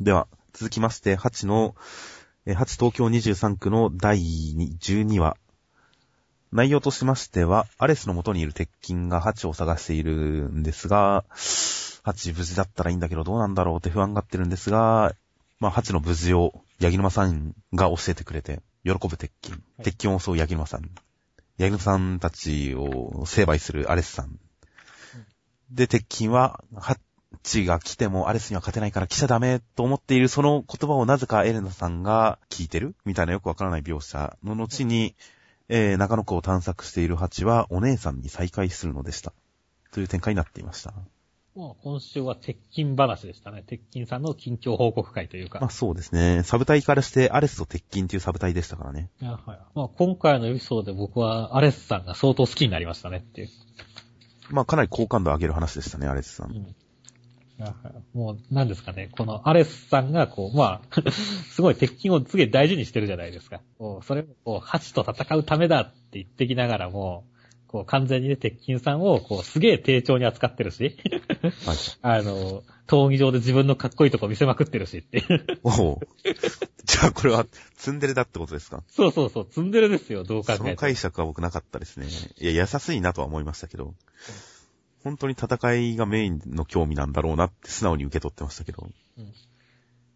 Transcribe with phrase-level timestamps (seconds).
[0.00, 1.76] では、続きまして、8の、
[2.46, 5.36] 8東京23区の第12話。
[6.50, 15.14] 内容としましては、アレスの元にいる鉄筋が8を探しているんですが、8無事だったらいいんだけどどうなんだろうって不安がってるんですが、
[15.60, 19.56] まあ8の無事を、ヤギ沼さんが教えてくれて、喜ぶ鉄筋。
[19.84, 20.90] 鉄筋を襲うヤギ沼さん。
[21.56, 24.40] ヤギ沼さんたちを成敗するアレスさん。
[25.70, 26.64] で、鉄筋は、
[27.44, 35.14] チが来てもアレスには勝てないから来ちゃダメと思っているその言葉をなぜかエレナさんが聞いてるみたいなよくわからない描写の後に、
[35.68, 39.32] えー、中野区を探索しているハチはお姉さんに再会するのでした。
[39.92, 40.92] という展開になっていました。
[41.54, 43.62] もう今週は鉄筋話でしたね。
[43.64, 45.60] 鉄筋さんの近況報告会というか。
[45.60, 46.42] まあそうですね。
[46.42, 49.10] サブ隊からしてアレスと鉄筋というサブ隊でしたからね。
[49.22, 49.58] いやはい。
[49.74, 53.50] まあ今回のエピソードで僕はアレスさんが相当好きになりましたねっていう。
[54.50, 56.50] まあかなり好感度を上げる話でしたね、アレスさん。
[56.50, 56.74] うん
[58.12, 63.60] もう、何ですかね、このアレスさんが、こう、まあ、 すごい鉄筋をすげえ大事にしてるじゃないですか。
[63.78, 67.24] こうそれを、こう、ハチと戦うためだって言ってきながらも、
[67.68, 70.96] こう、完全にね、鉄筋さんを、こう、すげえ丁重に扱ってるし、
[71.66, 75.24] はい、 あの、闘技場で自分のかっこいいとこ見せまくってるしって
[75.62, 76.00] おお。
[76.84, 78.82] じゃあこれは、ツンデレだってことですか？
[78.88, 82.06] そうそうそう、ツンデレですよ、どう考えてその解釈は僕なかったですね。
[82.38, 83.94] いや、優しいなとは思いましたけど。
[85.04, 88.88] 本当に戦いがメインの興味なんだろうなって素直に受け取ってましたけど。
[89.18, 89.34] うん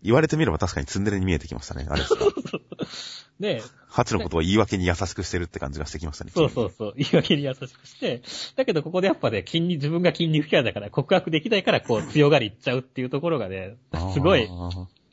[0.03, 2.25] 言われてみれば確かにツンデレに見えてきましたね、あれですか。
[3.41, 3.62] ねえ。
[3.89, 6.31] ハチのことを言い訳に優しくしてるって感じがしてきましたね。
[6.34, 6.94] そうそうそう。
[6.97, 8.22] 言い訳に優しくして、
[8.56, 13.77] だけどここでやっぱね、筋に、自分が筋肉キャラだから告白できないからこう強がりいっちゃうっていうところがね、
[14.14, 14.48] すごい、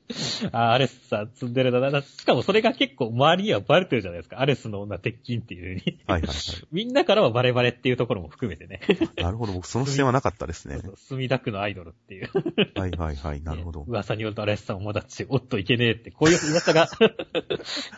[0.52, 2.02] あアレスさん積んでるだな。
[2.02, 4.39] しかもそれが結構周りにはバレてるじゃないですか。
[4.39, 6.00] アレスの女鉄筋っていう風に。
[6.06, 6.36] はいはいはい。
[6.72, 8.81] みんなからはバレバレっていうところも含めてね。
[9.17, 9.53] なるほど。
[9.53, 10.80] 僕その視点はなかったですね。
[10.95, 12.30] 墨田区のアイドルっていう。
[12.80, 13.42] はいはいはい。
[13.42, 13.80] なるほど。
[13.81, 16.88] ね、噂によるとアレスさんもまだち、おっといけねえって、こういう噂が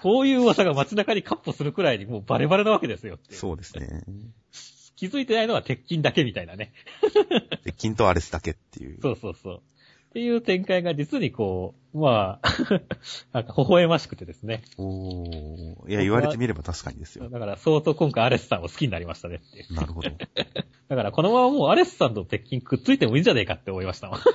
[0.01, 4.03] こういう噂が街中にカッポするくらいにもうバレバレなわけですよそうですね。
[4.95, 6.73] 気づいてないのは鉄筋だけみたいなね。
[7.63, 8.99] 鉄筋とアレスだけっていう。
[9.01, 9.61] そうそうそう。
[10.17, 12.49] っていう展開が実にこう、まあ
[13.33, 14.63] なんか微笑ましくてですね。
[14.75, 15.91] おー。
[15.91, 17.29] いや、言われてみれば確かにですよ。
[17.29, 19.75] だから相当今回アレスさんを好きになりましたねっていう。
[19.75, 20.09] なるほど。
[20.89, 24.19] だからこのままもうアレスさんと鉄筋くっついてもいいんじゃねえかって思いましたわ。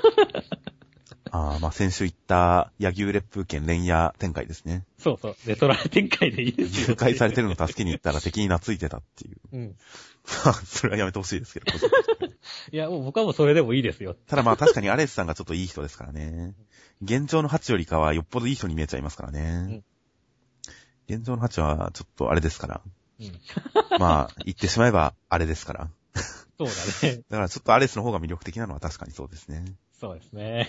[1.33, 4.85] ああ、まあ先週言った柳生烈風剣連夜展開ですね。
[4.99, 5.37] そうそう。
[5.47, 6.87] レトラ展開でいいですよ。
[6.91, 9.39] 誘拐されてるの助けに行ったら敵に懐いてたっていう。
[9.51, 9.77] うん。
[10.65, 11.67] それはやめてほしいですけど。
[12.71, 14.15] いや、もう僕はもうそれでもいいですよ。
[14.27, 16.55] ただまあ確かにアレスさんがちょっといい人ですからね。
[17.03, 19.83] 現状のハチよりかはよっぽどいい人に見えちゃいますからね。
[21.09, 22.81] うん、現状のハチはちょっとあれですから。
[23.21, 25.91] うん、まあ、 言ってしまえばあれですから。
[26.59, 27.23] そうだね。
[27.29, 29.65] だからちょっとアレスの方が魅力的なのは確かにそうですね。
[29.99, 30.69] そうですね。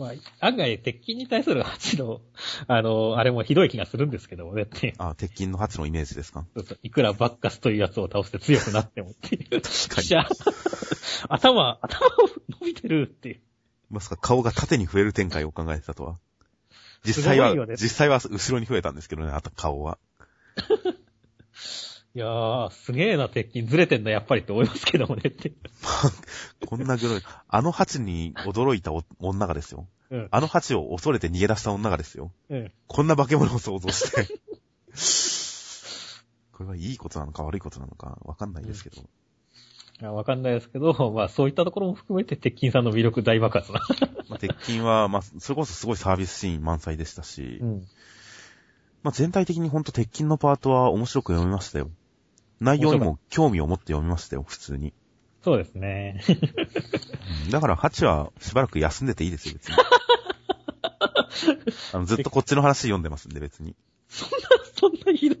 [0.00, 2.22] まあ、案外、鉄筋に対するハチの、
[2.66, 4.94] あの、あれもひどい気がするんですけどもねって。
[4.96, 6.46] あ、鉄筋のハチのイメージですか？
[6.54, 6.78] そうそう。
[6.82, 9.60] いくらバッカスというやつを倒して強くなってもっていう。
[9.60, 10.24] 確かに。
[11.28, 12.10] 頭、頭を
[12.62, 13.40] 伸びてるっていう。
[13.90, 16.18] まさか顔が縦に増える展開を考えてたとは。
[17.04, 19.98] 実際は、実際は後ろに増えたんですけどね、あと顔は。
[22.14, 25.52] いやー、すげえな、鉄筋ずれてんだ、やっぱりって思いますけどもねって。
[26.66, 28.90] こんなぐらい、あの蜂に驚いた
[29.20, 29.86] 女がですよ。
[30.10, 32.32] うん、あの蜂を恐れて逃げ出した女がですよ。
[32.48, 34.26] うん、こんな化け物を想像して。
[36.52, 39.04] これはいいことなのか悪いことなのかわかんないですけど。
[40.02, 43.80] うん、わかんないですけど、 まあそういったところも含めて鉄筋さんの魅力大爆発な。
[44.28, 47.86] まあ、鉄筋は、まあ、それこそすごいサービスシーン満載でしたし、うん、
[49.04, 51.88] まあ全体的にほんと鉄筋のパートは面白く読みましたよ。
[52.60, 54.92] 内容にも興味を持って読みましたよ、普通に。
[55.42, 56.22] そうですね。
[57.50, 59.76] だから、ハチはしばらく休んでていいですよ、別に。
[61.94, 63.74] あのずっとこっちの話読んでますんで、別に。
[64.08, 64.36] そんな、
[64.76, 65.40] そんなひどい。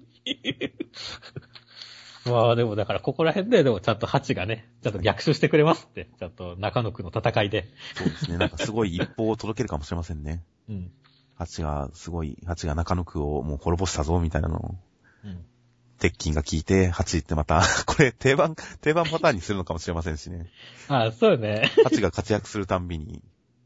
[2.24, 7.68] まあでもだからここら辺ででもちゃんとハチがね、ちゃんと逆襲してくれますって、ちゃんと中野区の戦いで。
[7.94, 8.38] そうですね。
[8.38, 10.42] なんかすごい一報を届けるかもしれませんね。
[10.68, 10.92] うん。
[11.36, 14.74] ハチが、すごい、ハチが中野区をもう滅ぼしたぞ、みたいなのを。
[15.24, 15.44] うん。
[16.00, 20.50] 鉄筋が効いて、8ってまた、 これ定番、定番パターンにするのかもしれませんしね。
[20.88, 21.70] あ あ、そうね。
[21.84, 23.22] 8が活躍するたんびに、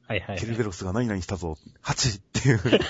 [0.06, 0.40] はいはい、はい。
[0.40, 2.80] ケルベロスが何々したぞ、8っていう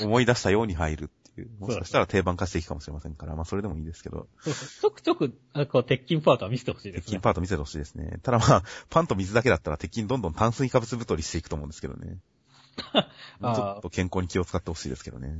[0.00, 1.50] 思い出したように入るっていう。
[1.58, 4.28] もしかしたら定番化していくかもしれませんから、まあそれでもいいですけど。
[4.40, 7.00] そうそうちょくちょく、あこう、鉄筋パートは見せてほしいですね。
[7.02, 8.20] 鉄筋パート見せてほしいですね。
[8.22, 12.18] ただまあ、パンと水だけだったら鉄筋どんどん炭水化物太りしていくと思うんですけどね。
[13.42, 15.38] ちょっと健康に気を使ってほしいですけどね。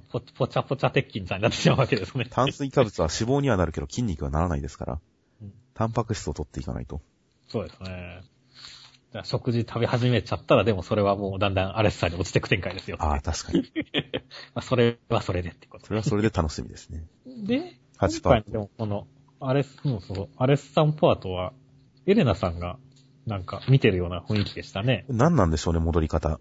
[0.00, 2.26] ぽ、ぽちゃぽちゃ鉄筋さんになってしまうわけですね。
[2.30, 5.00] 炭水化物は脂肪にはなるけど筋肉はならないですから。
[5.42, 7.00] うん、タンパク質を取っていかないと。
[7.48, 8.22] そうですね。
[9.22, 12.96] 食事食べ始めちゃったら、でもそれはもうだんだんアレスさんに落ちてく展開ですよ。
[12.98, 13.62] ああ、確かに。
[14.54, 17.06] まあ、それはそれでってことそれはそれで楽しみですね。
[17.24, 18.50] で、8パート。
[18.50, 19.06] でもこの、
[19.38, 21.52] アレス、そうそう、アレスさんパートは、
[22.06, 22.78] エレナさんが、
[23.26, 25.06] なんか見てるような雰囲気でしたね。
[25.08, 26.40] 何なんでしょうね、戻り方。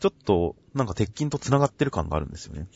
[0.00, 2.66] ちょっと、なんか鉄筋と繋がってる感があるんですよね。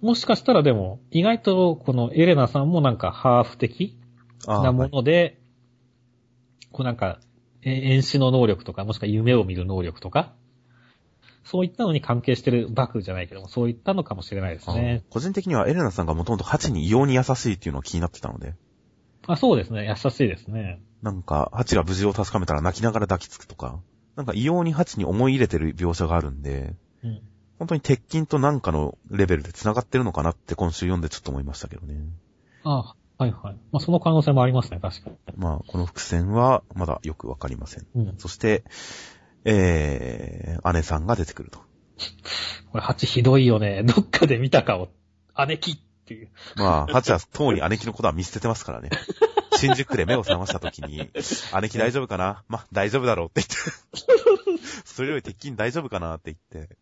[0.00, 3.98] もしかしたらでも、意外とこのエレナさんもなんかハーフ的
[4.46, 5.40] なもので、
[6.70, 7.20] こうなんか、
[7.62, 10.34] え演視の能力とか、もしくは夢を見る能力とか、
[11.44, 15.02] そういったのに関係してるバクじゃないけども、そういったのかもしれないですはいね。
[15.10, 18.54] 個人的にはエレナさんがもともとハチに異様に優しいっていうのが気になってたので、
[19.26, 19.86] あ、そうですね。
[19.86, 20.80] 優しいですね。
[21.02, 23.80] なんか、ハチが無事を確かめたら泣きながら抱きつくとか、
[24.18, 26.74] なんか異様にハチに思い入れてる描写があるんで、
[27.04, 27.20] うん。
[27.60, 31.94] 本当に鉄筋となんかのレベルで繋がってるのかなって今週読んでちょっと思いましたけどね。
[32.64, 33.56] あはいはい。
[33.70, 35.16] まあ、その可能性もありますね、確かに。
[35.36, 37.86] まあ、この伏線はまだよくわかりません。
[37.94, 38.14] うん。
[38.18, 38.64] そして、
[39.44, 41.60] えー、姉さんが出てくると。
[42.72, 43.84] これ、蜂ひどいよね。
[43.84, 44.88] どっかで見たかを、
[45.46, 45.78] 姉貴っ
[46.08, 46.30] ていう。
[46.56, 48.90] まあ、ハチはとうに姉貴のことは見捨ててますからね。
[49.56, 51.10] 新宿区で目を覚ました時に、
[51.60, 52.44] 姉貴大丈夫かな？
[52.48, 54.68] まあ、大丈夫だろうって言って。
[54.84, 56.76] それより鉄筋大丈夫かなって言って。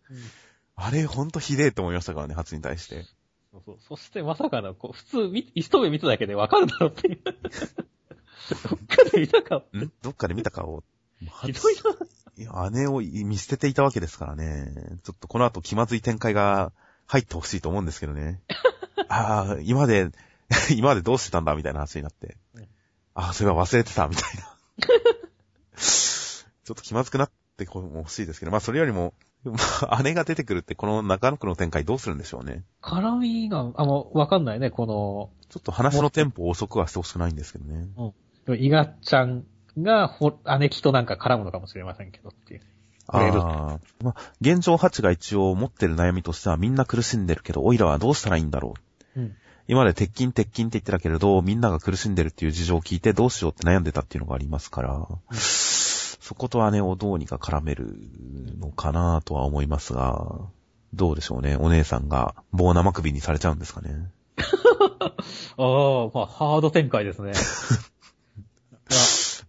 [0.77, 3.05] あれ、ほんとひでえと思いましたからね、ハチに対して。
[3.53, 7.21] そうそうそしてまさかの、こう、普通見、一目見ただけでわかるだろうっていう。
[7.25, 9.61] どっかで見たかを。
[9.77, 9.93] ん？
[10.03, 10.85] どっかで見たかを。
[11.43, 12.07] ひどいな。
[12.39, 14.71] いや、姉を見捨てていたわけですからね。
[15.03, 16.73] ちょっとこの後気まずい展開が
[17.07, 18.43] 入ってほしいと思うんですけどね。
[19.09, 20.11] ああ、今まで、
[20.77, 22.63] 今までどうしてたんだみたいな話になってうん。
[23.15, 24.87] ああ、それは忘れてたみたいな。
[25.77, 29.15] ちょっと気まずくなってほしいですけど、まあそれよりも、
[29.45, 29.55] ま
[29.91, 32.65] あ姉が出てくるってこの中野区の展開どうするんでしょうね。
[32.83, 37.89] 絡みが、あの、わかんないね、この、ちょっと話のテンポを遅くはしてほしくないんですけどね。
[38.59, 39.45] イガちゃん
[39.79, 42.61] が、ほ、姉貴となんか絡むのかもしれませんけどっていう。
[43.09, 43.81] ああ。
[44.03, 48.86] まあ、現状ハチが一応持ってる悩みとしてはみんな苦しんでるけど、オイラはどうしたらいいんだろう。
[49.17, 49.37] うん。
[49.69, 57.97] 今まで鉄筋鉄筋って言ってたけれど、みんなが苦しんでるっていう事情を聞いてどうしようって悩んでたっていうのがありますから、そこと姉をどうにか絡める
[58.59, 60.49] のかなとは思いますが、
[60.95, 61.57] どうでしょうね。
[61.57, 64.11] お姉さんが棒生首にされちゃうんですかね。
[64.39, 67.33] ああ、まあ、ハード展開ですね。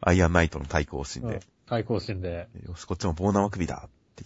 [0.02, 2.48] アイアンナイトの対抗心うんで、対抗心で。
[2.66, 4.24] よし、こっちも棒生首だって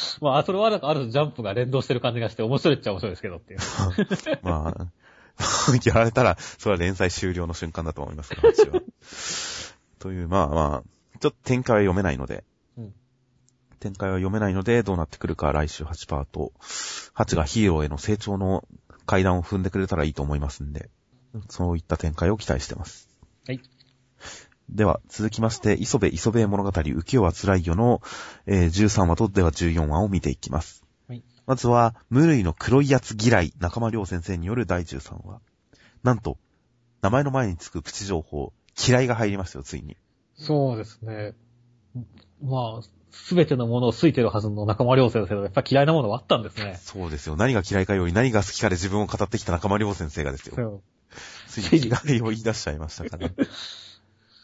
[0.20, 3.60] まあ、それはなんかある種ジャンプが連動してる感じがして面白いっちゃ面白いですけどっていう。
[4.42, 4.86] まあ、
[5.84, 8.80] やられたら、それは連載終了の瞬間だと思いますけど、私は。
[9.98, 12.44] という、まあまあ、ちょっと展開は読めないので、
[12.76, 12.94] うん
[13.80, 16.52] 展開は読めないので、どうなってくるか来週8パート、
[17.14, 18.66] 8がヒーローへの成長の
[19.06, 20.90] 階段を踏んでくれたらいいと思いますんで、
[21.48, 23.08] そういった展開を期待してます。
[23.46, 23.60] はい。
[24.70, 28.02] では、続きまして、磯部磯部物語浮世は辛いよの、
[28.46, 30.84] えー13話とでは14話を見ていきます。
[31.08, 35.40] はいまずは、無類の黒いやつ嫌い、中間良先生による第13話。
[36.02, 36.36] なんと、
[37.00, 38.52] 名前の前につくプチ情報、
[38.86, 39.96] 嫌いが入りましたよ、ついに。
[40.34, 41.34] そうですね。
[42.42, 46.78] まあ、すべてのものを好いてるはずの仲間良先生のやっぱ嫌いなものはあったんですね。
[46.80, 47.36] そうですよ。
[47.36, 50.54] 何が嫌いかより何が好きかで自分を語ってきた中間良先生がですよ。
[50.54, 50.82] そう。
[51.48, 53.30] ついに嫌いを言い出しちゃいましたから。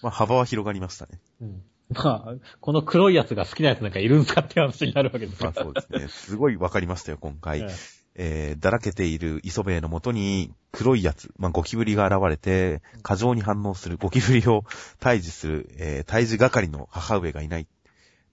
[0.04, 1.18] まあ、幅は広がりましたね。
[1.40, 1.62] うん。
[1.90, 5.46] まあ、この黒いやつが好きなやつなんかいるんすかって話になるわけですよ。
[5.46, 6.08] まあそうですね。
[6.08, 7.62] すごいわかりましたよ、今回。
[7.62, 7.68] え
[8.16, 14.64] えー、だらけている磯部のもとに黒いやつ、まあ、ゴキブリが現れて、過剰に反応する、ゴキブリを
[15.00, 17.66] 退治する、えー、退治係の母上がいない。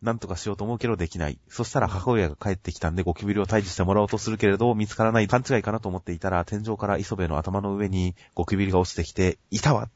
[0.01, 1.39] なんとかしようと思うけどできない。
[1.47, 9.89] そしたら母親が帰ってきたんでゴキブリを退治してもらおうとするけれど、見つからない勘違いかなと思っていたら、天井から磯部の頭の上にゴキブリが落ちてきて、いたわ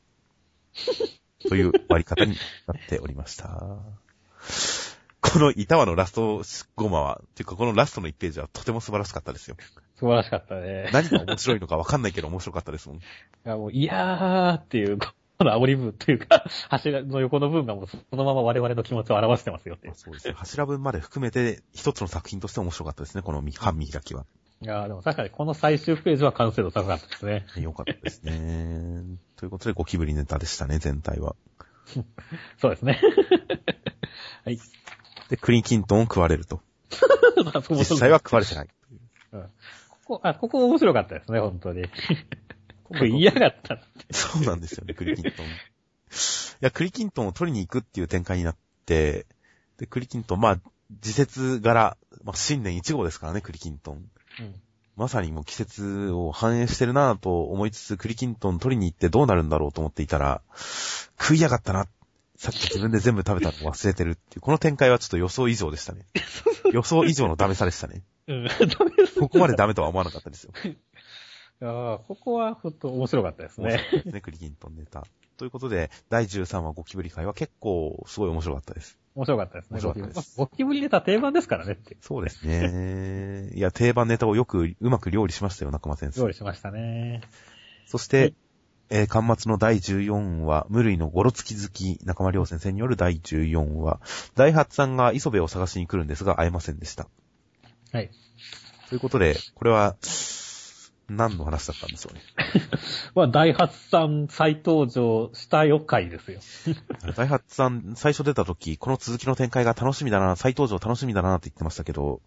[1.48, 2.36] という終わり方に
[2.68, 3.78] なっておりました。
[5.22, 9.58] この板輪のラスト5話は、っていうかこのラストの1ページはとても素晴らしかったですよ。
[9.96, 10.90] 素晴らしかったね。
[10.94, 12.98] 何が面白いのかわかんないけど面白かったですもん。
[12.98, 13.02] い
[13.44, 19.94] や、もう、いやーっていう、この煽り文というか、柱の横の文がもうそのまま我々の気持ちを表してますよっていう。
[19.96, 20.34] そうですね。
[20.38, 24.26] 柱文まで含めて一つの作品として面白かったですね、この半見開きは。
[24.62, 27.46] いやーでも確かにこの最終ページは完成度高かったですね。
[27.62, 29.04] よかったですね。
[29.36, 31.36] ということでゴキブリネタでしたね、全体は。
[32.58, 33.00] そうですね。
[34.46, 34.60] はい。
[35.30, 36.62] で、クリンキントンを食われると。
[37.70, 38.70] 実際は食われてない。
[39.90, 41.84] ここ、あ、ここ面白かったですね、本当に。
[42.86, 43.80] これ嫌がった。
[44.12, 45.46] そうなんですよね、クリキントン。
[45.46, 45.50] い
[46.62, 49.26] や、クリキントンを取りに行くっていう展開になって、
[49.78, 50.60] で、クリキントン、まあ、
[51.02, 54.06] 時節柄、まあ、新年1号ですからね、クリキントン。
[54.40, 54.56] うん。
[54.96, 60.42] まさにもう季節を反映してるなぁと思いつつ、クリキントン取りに行ってどうなるんだろうと思っていたら、
[61.20, 61.88] 食いやがったな。
[62.38, 66.06] さっき自分で全部食べたの忘れてるっていう、この展開はちょっと予想以上でしたね。
[66.72, 68.04] 予想以上のダメさでしたね。
[68.28, 68.48] うん。
[69.20, 70.52] ここまでダメとは思わなかったですよ。
[71.62, 73.82] ああ、ここはほんと面白かったですね。
[73.92, 75.06] ですね、クリキントンネタ。
[75.38, 78.98] ということで、第13話ゴキブリ会は結構すごい面白かったです。
[79.16, 79.76] 面白かったですね。
[79.76, 81.98] 面白かったですゴキブリネタ定番ですからねって。
[82.02, 83.52] そうですね。
[83.54, 86.22] いや、定番ネタをよく、うまく料理しましたよ、中間先生。
[86.22, 87.22] 料理しましたね。
[87.86, 88.34] そして、
[88.90, 94.00] えー、巻末の第14話、無類のゴロつき好き、中間良先生による第14話、
[94.36, 97.08] 大発さんが磯部を探しに来るんですが、会えませんでした。
[97.92, 98.12] はい。
[98.90, 99.96] ということで、これは、
[101.08, 102.22] 何の話だったんでしょうね？
[103.14, 106.40] まあ、大発さん再登場したよ回ですよ。
[107.16, 112.22] 大発さん、最初出た時、この続きの展開が楽しみだな、再登場楽しみだなって言ってましたけど、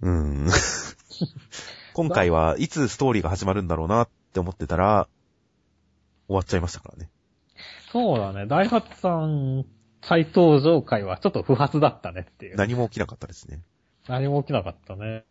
[0.00, 0.48] うーん。
[1.94, 5.08] 今回はいつストーリーが始まるんだろうなって思ってたら、
[6.26, 7.10] 終わっちゃいましたからね。
[7.92, 8.46] そうだね。
[8.46, 9.64] 大発さん
[10.02, 12.56] 再登場回はちょっと不発だったねっていう。
[12.56, 13.62] 何も起きなかったですね。
[14.08, 15.24] 何も起きなかったね。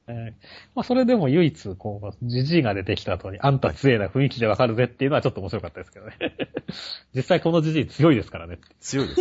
[0.73, 6.17] まあ、それでも唯一、こう、ジジイが出てきた後に、あんた強いな雰囲気でわかるぜっていうのはちょっと面白かったですけどね。
[7.13, 8.59] 実際このジジイ強いですからね。
[8.79, 9.13] 強いで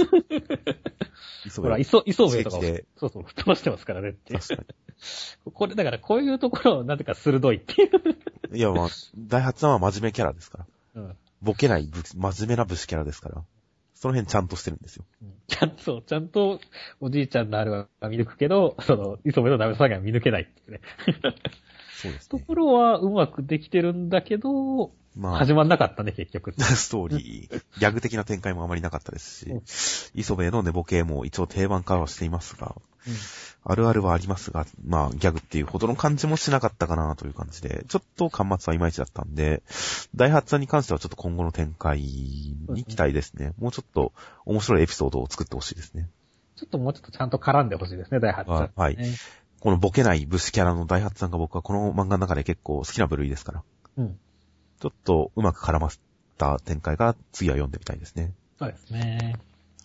[1.50, 1.60] す。
[1.60, 2.62] ほら、磯、磯部とかを
[2.96, 4.40] そうそう、吹っ飛ばしてますからねっていう。
[4.40, 4.64] 確か
[5.52, 7.90] これ、だからこういうところをなぜか鋭いっていう。
[8.52, 8.58] に。
[8.58, 11.02] いや、まあ、大発さんは真面目キャラですから。
[11.02, 11.16] うん。
[11.42, 13.44] ボケない武、真面目な武士キャラですから。
[14.02, 15.04] その辺ちゃんとしてるんですよ。
[15.46, 16.58] ちゃんと、ちゃんと、
[16.98, 20.80] おじいちゃんのあるは見抜くけど、その、磯部のダメさが見抜けないっていうね。
[22.02, 22.26] そうですね。
[22.40, 26.54] ところはうまくできてるんだけど、まあ、始まんなかったね、結局。
[26.58, 32.74] ストーリー、ギャグ的な展開もあまりなかったですし、磯部の寝ぼけも一応定番化はしていますが、
[33.64, 39.62] あるあるはありますが、まあ、ギャグっていうほどの感じもしなかったかなという感じで、ちょっと端末はいまいちだったんで、
[40.14, 43.52] 大発さんに関してはちょっと今後の展開に期待ですね。
[43.58, 44.12] もうちょっと
[44.46, 46.08] 面白いエピソードを作ってほしいですね。
[46.56, 48.70] ちょっともうちょっとちゃんと絡んでほしいですね、大発さん、ね。
[48.76, 48.96] はい
[49.60, 53.62] このボケない武士キャラの大発さんが僕はこの漫画の中で結構好きな部類ですから、
[53.96, 54.18] うん。
[54.82, 56.00] ちょっとうまく絡ませ
[56.36, 58.32] た展開が次は読んでみたいですね。
[58.58, 59.36] そうですね。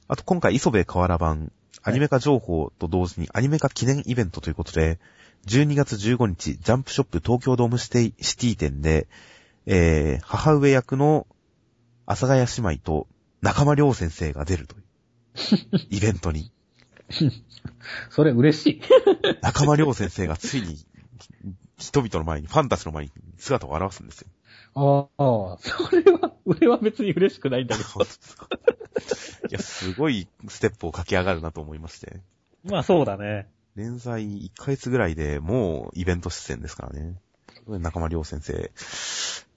[0.08, 1.51] あと今回磯部河原版、
[1.84, 4.98] アニメ化情報と同時にアニメ化記念イベントということで、
[5.46, 9.08] 12月15日、ジャンプショップ東京ドームシティシティ店で、
[9.68, 11.27] えー、母上役の
[12.08, 13.08] 阿佐ヶ谷姉妹と
[13.42, 14.84] 中間良先生が出るという、
[15.96, 16.51] イベントに。
[18.10, 18.82] それ嬉しい。
[19.44, 20.84] 中間良先生がついに、
[21.77, 24.30] 人々の前に、ファンたちの前に姿を現すんですよ。
[24.80, 27.90] ああ、それは、俺は別に嬉しくないんだけど。
[29.50, 32.22] いや、すごいステップを駆け上がるなと思いまして。
[32.64, 33.50] まあそうだね。
[33.76, 37.16] 連載1ヶ月ぐらいでもうイベント出演ですからね。
[37.68, 38.72] 中間良先生。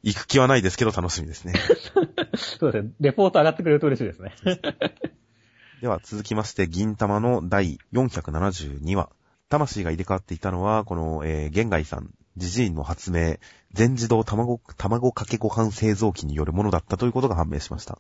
[0.03, 1.53] 行く気はないですけど楽しみですね。
[2.37, 2.93] そうですね。
[3.01, 4.35] レポート上がってくれると嬉しいですね。
[5.83, 9.11] では続きまして、銀玉の第472話。
[9.49, 13.37] 魂が入れ替わっていたのは、この、えー、玄外さん、ジジイの発明、
[13.73, 17.99] 全自動卵、卵かけご飯製造機によるものだったということが判明しました。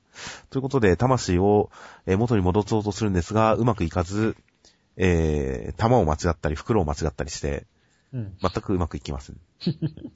[0.50, 1.70] ということで、魂を、
[2.06, 4.36] えー元に戻そうとするんですが、うまくいかず、
[4.96, 7.66] えー、玉を間違ったり、袋を間違ったりして、
[8.12, 8.36] うん。
[8.40, 9.36] 全くうまくいきません。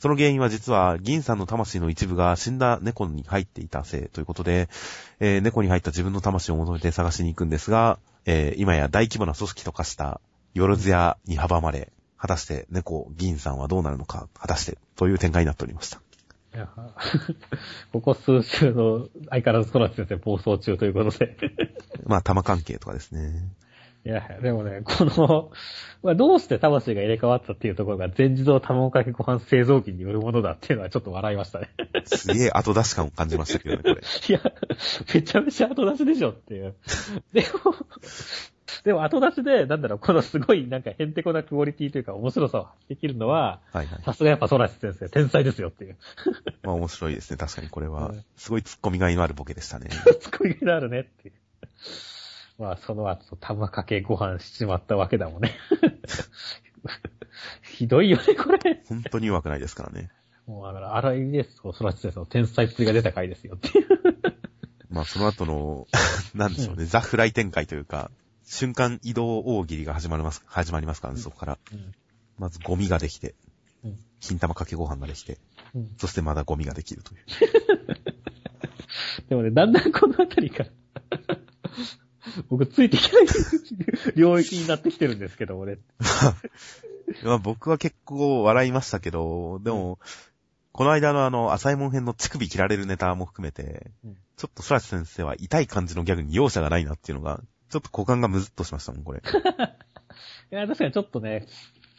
[0.01, 4.69] その原因は実は、銀さんの魂の一部が死んだ猫に入っていたせいということで、
[5.21, 10.21] えー猫に入った自分の魂を求めて探しに行くんですが、えー今や大規模な組織と化した、
[10.55, 11.93] よろずやに阻まれ、
[12.25, 16.01] 果たして猫、銀さんはどうなるのか、果たして、という展開になっておりました。
[16.55, 16.71] いや
[17.93, 21.37] ここ数週の相変わらず空知先生暴走中ということで。
[22.07, 23.47] まあ、玉関係とかですね。
[24.07, 25.51] いや、でもね、この、
[26.03, 31.71] まあ、どうして魂が入れ替わったっていうところが全自動卵かけご飯製造機によるものだっていうのはちょっと笑いましたね。
[32.05, 33.95] すげえ後出し感を感じましたけどね、これ。
[33.95, 34.41] いや、
[35.15, 36.75] めちゃめちゃ後出しでしょっていう。
[37.33, 37.75] でも、
[38.85, 43.61] でも後出しで、なんだろう、このすごいなんかヘンテコなクオリティというか面白さを発揮できるのは。
[44.05, 45.97] さすがやっぱ空知先生、天才ですよっていう。
[46.63, 47.39] まあ面白いですね。
[47.39, 48.25] 確かにこれはうん。
[48.37, 49.89] すごい突っ込みがいのあるボケでしたね。
[50.21, 51.35] ツッコミがあるねっていう。
[52.59, 55.53] まあ、その後、玉かけご飯しちまったわけだもんね。
[57.63, 58.83] ひどいよね、これ。
[58.89, 60.11] 本当に弱くないですからね。
[60.47, 63.89] もう、だから、荒井ですと、空知先生の天才っぷりが出た回ですよっていう。
[64.91, 65.89] まあその後の、
[66.35, 68.11] なんでしょうね、ザ・フライ展開というか、
[68.45, 71.59] 瞬間移動大喜利が始まります、始まりますからね、そこから。
[72.39, 73.35] まずゴミができて、
[73.85, 75.39] うん金玉かけご飯ができて、
[75.75, 77.21] うんそしてまだゴミができるという。
[79.29, 80.71] でもね、だんだんこのあたりから、
[82.49, 83.27] 僕ついていけない
[84.17, 85.79] 領域になってきてるんですけど、俺。
[87.23, 89.99] まあ僕は結構笑いましたけど、でも、
[90.73, 99.23] この間のあの、浅いもん編の乳首切られるネタも含めて、うんちょっと空知先生は痛い感じのギャグに容赦がないなっていうのが、ちょっと股間がムズっとしましたもん、これ。
[100.51, 101.47] いや、確かにちょっとね、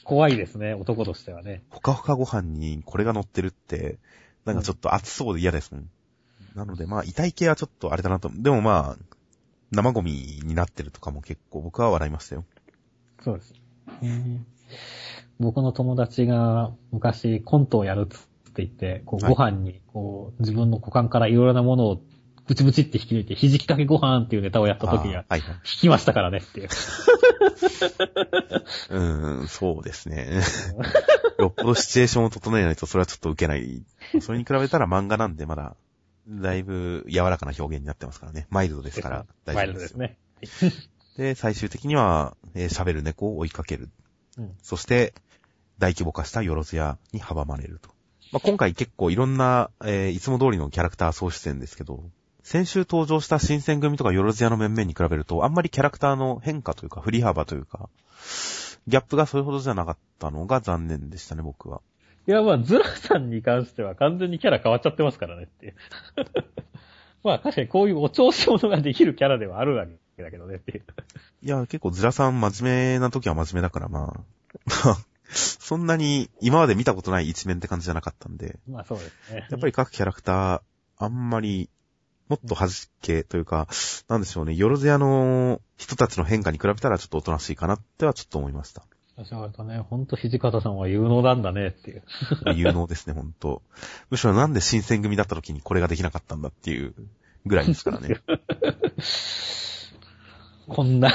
[0.04, 1.63] 怖いですね、男としてはね。
[1.70, 4.00] ほかほかご飯にこれが乗ってるって、
[4.44, 5.89] なんかちょっと熱そうで嫌ですもん。
[6.56, 8.30] なのでまあ、痛い系はちょっとあれだなと。
[8.34, 9.14] でもまあ、
[9.75, 12.46] 生ゴミになってるとかも結構僕は笑いましたよ。
[13.24, 13.53] そうです。
[15.39, 22.01] 僕の友達が昔コントをやるっつって言って、こうはいご飯にこう自分の股間からいろいろなものを
[22.48, 25.55] ブチブチって引き抜いて、ひじきかけご飯っていうネタをやった時には、あーはいはい。
[25.55, 26.70] 引きましたからねっていう。
[28.89, 30.41] うーん、そうですね。
[31.39, 33.84] よっぽどシチュエーションを整えないとそれはちょっと受けない。
[34.22, 35.75] それに比べたら漫画なんでまだ、
[36.27, 38.48] だいぶ柔らかな表現になってますからね。
[38.50, 39.89] マイルドですから大 マイ丈夫でよ。
[39.89, 40.89] ルドですすね。
[41.17, 43.89] で、最終的には、えー喋る猫を追いかける。
[44.38, 45.13] うんそして、
[45.77, 47.89] 大規模化したよろずやに阻まれると。
[48.32, 52.10] まあ、今回結構いろんな、えーいつも通りのキャラクター総出演ですけど、
[52.44, 57.89] 先週登場した新選組とかよろずやの面々に比べると、あんまりキャラクターの変化というか、振り幅というか、
[58.88, 61.82] ギャップがそれほどじゃなかったのが残念でしたね、僕は。
[62.27, 65.75] いや、まあ、ズラさんに関しては完全にキャラ変わっちゃってますからねっていう。
[67.24, 70.84] まあ、確かにこういうお調子者ができるキャラではあるわけだけどねっていう。
[71.41, 74.13] いや、結構ズラさん真面目な時は真面目だから、ま
[74.86, 74.98] あ、
[75.29, 79.48] そんなに今まで見たことない一面って感じじゃなかったんで、まあ、そうですね。
[79.50, 80.62] やっぱり各キャラクター、
[80.98, 81.70] あんまり、
[82.27, 82.70] もっと弾
[83.01, 83.67] けというか、
[84.08, 88.84] なんでしょうね、よろずやの人たちの変化に比べたらちょっとおとなしいかなってはちょっと思いました。
[89.17, 92.03] 私はね、ほんと土方さんは有能なんだねっていう。
[92.53, 93.62] 有能ですね、ほんと。
[94.10, 96.93] むしろなんで新選組だった時にこれができなかったんだっていう
[97.45, 98.19] ぐらいですからね。
[100.67, 101.13] こんな、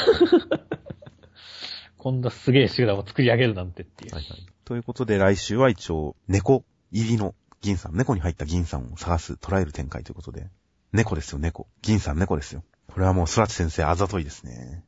[1.99, 4.15] こんなすげえ集団を作り上げるなんてっていう。
[4.15, 4.47] はいはい。
[4.65, 10.49] ということで来週は一応、猫入りの銀さん、猫に入った銀さんを探す、捉える展開ということで。
[10.93, 11.69] 猫ですよ、猫。
[11.83, 12.65] 銀さん猫ですよ。
[12.89, 14.85] これはもう空知先生あざといですね。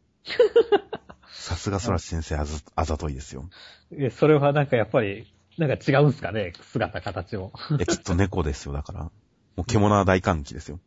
[1.43, 3.51] さすが空知先生あざあざといですよ。
[3.91, 5.27] えそれはなんかやっぱり、
[5.59, 7.53] なんか違うんすかね姿、形も。
[7.71, 9.01] いや、きっと猫ですよ、だから。
[9.01, 9.11] も
[9.59, 10.79] う獣は大歓喜ですよ。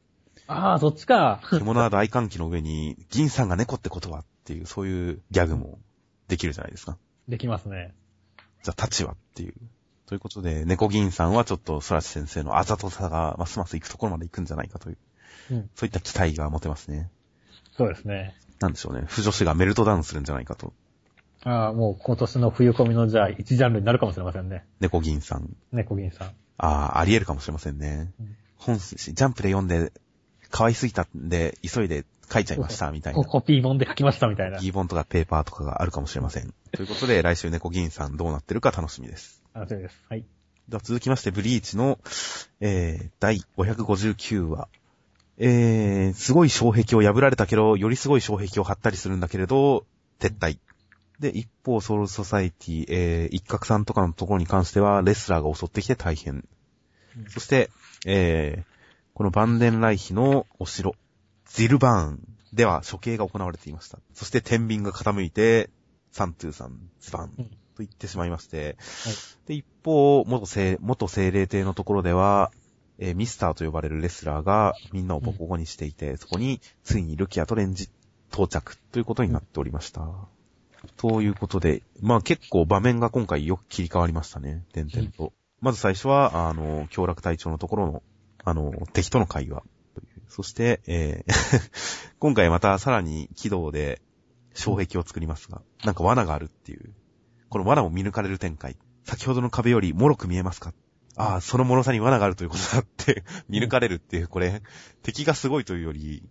[0.48, 1.42] ああ、そっちか。
[1.50, 5.78] 獣は大歓喜の上に、銀さんが猫ってことはっていう、そういうギャグも
[6.30, 6.98] できるじゃないですか。
[7.28, 7.94] できますね。
[8.64, 9.56] じゃあ、立ちはっていう。
[10.06, 14.98] ということで、猫銀さんはちょっと空知先生のあざとさがますます行くところまで行くんじゃないかという、
[15.52, 15.70] うん。
[15.76, 17.12] そういった期待が持てますね。
[17.76, 18.34] そうですね。
[18.60, 19.04] なんでしょうね。
[19.08, 20.74] 不女子がメルトダウンするんじゃないかと。
[21.44, 24.66] ああ、もう今年の冬込みのじゃあ一ジャンルになるかもしれませんね。
[24.80, 25.56] 猫銀さん。
[25.72, 26.28] 猫銀さん。
[26.58, 28.12] ああ、あり得るかもしれませんね。
[28.20, 29.92] うん本誌、ジャンプで読んで、
[30.50, 33.26] 可愛すぎたんで、急いで書いちゃいました、みたいなコ。
[33.26, 34.60] コピー本で書きましたみたいな。
[34.60, 36.54] ギーボンとかペーパーとかがあるかもしれません。
[36.72, 39.44] ということで、来週猫銀さんどうなってるか楽しみです。
[39.54, 40.04] 楽しみです。
[40.10, 40.26] はい。
[40.70, 42.00] では続きまして、ブリーチの、
[42.60, 44.68] えー、第559話。
[45.38, 49.86] えー、すごい障壁を破られたけど、よりすごい障壁を張ったりするんだけれど、
[50.20, 50.60] 撤退。
[51.20, 56.36] で、一方、ソウルソサイティ、えー、一角さんとかのところに関しては、レスラーが襲ってきて大変。
[56.36, 56.46] うん
[57.30, 57.70] そして、
[58.06, 58.64] えー、
[59.14, 60.96] このバンデンライヒのお城、
[61.50, 62.20] ジルバーン
[62.52, 64.00] では処刑が行われていました。
[64.14, 65.70] そして天秤が傾いて、
[66.12, 68.78] サントゥーさん、ズバンうんと言ってしまいまして、
[69.48, 72.52] で、一方、元精、元精霊帝のところでは、
[73.00, 77.90] えーミスターと呼ばれるレスラーがみんなをボコボコにしていて、そこについにルキアとレンジ
[78.32, 80.08] 到着ということになっておりました。
[80.98, 85.34] ということで、まあ結構場面が今回よく切り替わりましたね、点々と。
[85.62, 88.04] まず最初は、あの、強楽隊長のところの、
[88.44, 89.64] あの、敵との会話
[89.96, 90.22] という。
[90.28, 94.02] そして、えー 今回またさらに軌道で
[94.54, 96.94] 障壁を作りますが、なんか罠があるっていう。
[97.50, 98.76] この罠も見抜かれる展開。
[99.04, 100.74] 先ほどの壁より脆く見えますか
[101.18, 104.62] ああ、その脆さに罠があるということだって、見抜かれるっていう、これ、
[105.04, 106.24] 敵がすごいというより、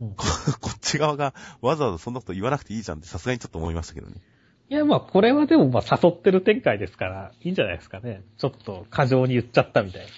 [0.00, 0.26] うんこ
[0.60, 1.32] こっち側が
[1.62, 4.20] わざわざそんなこと言わなくていいじゃんってさすがにちょっと思いましたけどね。
[4.68, 8.22] いや、まあ、これはでも、まあ、誘ってる展開ですから、いいんじゃないですかね。
[8.36, 10.08] ちょっと、過剰に言っちゃったみたいな。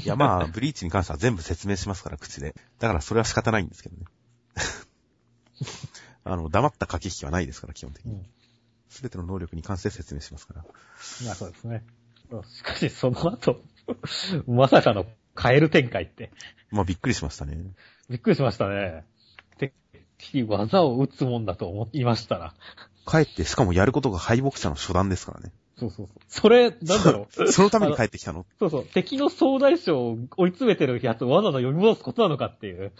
[0.00, 2.54] いやまあ、ブリーチに関しては全部説明しますから、口で。
[2.78, 4.04] だからそれは仕方ないんですけどね。
[6.24, 8.12] あの、黙った駆け引きはないですから、基本的に。
[8.12, 8.26] うん。
[8.88, 10.64] すべての能力に関して説明しますから。
[11.24, 11.84] まあ、そうですね。
[12.46, 13.60] しかし、その後、
[14.46, 15.06] まさかの
[15.40, 16.30] 変える展開って。
[16.70, 17.58] まあ、びっくりしましたね。
[18.08, 19.04] びっくりしましたね。
[19.58, 19.72] 敵
[20.34, 22.54] に技を打つもんだと思いましたら。
[23.06, 25.52] 帰って、しかもやることが敗北者の初段ですからね。
[25.76, 26.20] そうそうそう。
[26.28, 27.52] それ、なんだろう。
[27.52, 28.46] そ のために帰ってきたの？
[28.58, 28.84] そうそう。
[28.84, 32.92] 敵の総大将を追い詰めてるやつをわざわざ読み戻すことなのかっていう。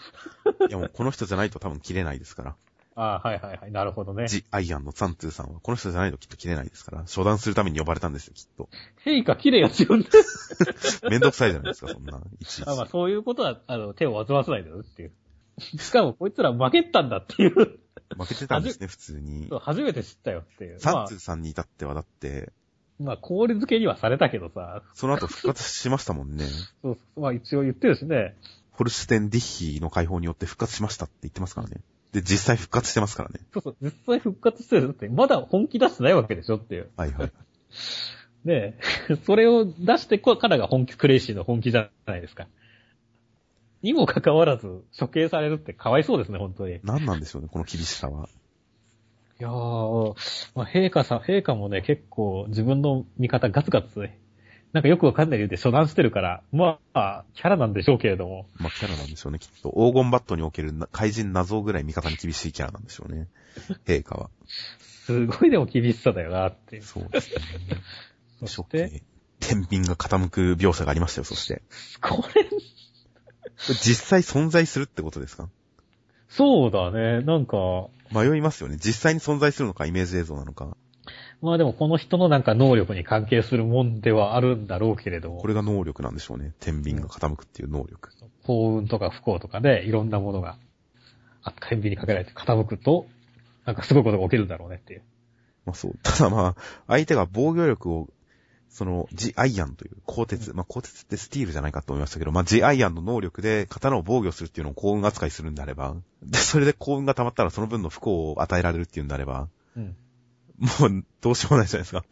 [0.69, 2.55] いやもうこの人じゃないと多分切れないですから。
[2.95, 3.71] ああ、はいはいはい。
[3.71, 4.27] なるほどね。
[4.27, 8.69] ジ・アイアンのツァンツーさんは、この人じゃないときっと切れないですから、初段するために呼ばれたんですよ、きっと。
[9.05, 10.05] 陛下綺麗やつよね。
[11.09, 12.21] めんどくさいじゃないですか、そんな。
[12.39, 12.67] いちいち。
[12.67, 15.11] あまあそういうことは、あの、手を煩わせないでよっていう。
[15.59, 17.53] しかもこいつら負けたんだっていう。
[18.17, 19.59] 負けてたんですね、普通にそう。
[19.59, 20.77] 初めて知ったよっていう。
[20.79, 22.53] ツァンツーさんに至ってはだって、
[22.97, 26.45] まあ、まあ、氷漬けにはされたけどさ、その後復活しましたもんね。
[26.81, 28.37] そうそう、まあ一応言ってるしね。
[28.71, 31.81] ホルシュテン・ディッヒの解放によって復活しましたって言ってますからね。
[32.15, 33.41] で、実際復活してますからね。
[33.53, 36.89] そうそう、実際復活してるって、まだ本気出してないわけでしょっていう。
[36.95, 37.31] はいはい。
[38.45, 38.77] ね
[39.09, 42.47] え、 それを出してこ、からが本気、クレイシーの本気じゃないですか。
[43.81, 46.75] にもかかわらず、処刑されるってかわいそうですね、本当に。
[46.75, 48.29] い何なんでしょうね、この厳しさは。
[49.39, 50.15] やー、
[50.55, 54.09] まあ、陛下さん、陛下もね、結構自分の味方ガツガツ、
[54.75, 58.45] なんかよくわかんない理由で初段してるから、まあ、キャラなんでしょうけれども。
[58.57, 59.69] まあ、キャラなんでしょうね、きっと。
[59.69, 63.29] 黄金バットにおけるな怪人謎ぐらい味方に厳しいキャラなんでしょうね。
[63.87, 64.29] 陛下は。
[64.49, 66.83] すごいでも厳しさだよなっていう。
[66.83, 67.41] そうですね。
[68.39, 69.03] そ処して、刑。
[69.39, 71.61] 天秤が傾く描写がありましたよ、そして。
[72.01, 72.45] これ、
[73.81, 75.47] 実際存在するってことですか？
[76.27, 78.75] そうだね、なんか、迷いますよね。
[78.75, 80.75] 実際に存在するのか、イメージ映像なのか。
[81.41, 86.53] まあでもこの人のなんか能力に関係するもんではあるんだろうけれどもこ、れが能力なんでしょうね。
[86.59, 88.09] 天秤が傾くっていう能力。
[88.43, 90.57] 幸運とか不幸とかでいろんなものが、
[91.43, 93.07] あ、天秤にかけられて傾くと、
[93.65, 95.03] なんかすごいことが起きるんだろうねっていう。
[95.65, 95.97] まあそう。
[96.03, 98.07] ただまあ、相手が防御力を、
[98.69, 109.95] その、ジ・アイアンという鋼鉄、まあ鋼鉄ってスティールじゃないかと思いましたけど、まあジ・アイアンの能力で刀を防御するっていうのを幸運扱いするんであれば、で、それで幸運が溜まったらその分の不幸を与えられるっていうんであれば、うん。
[110.59, 112.05] もうどうしようもないじゃないですか。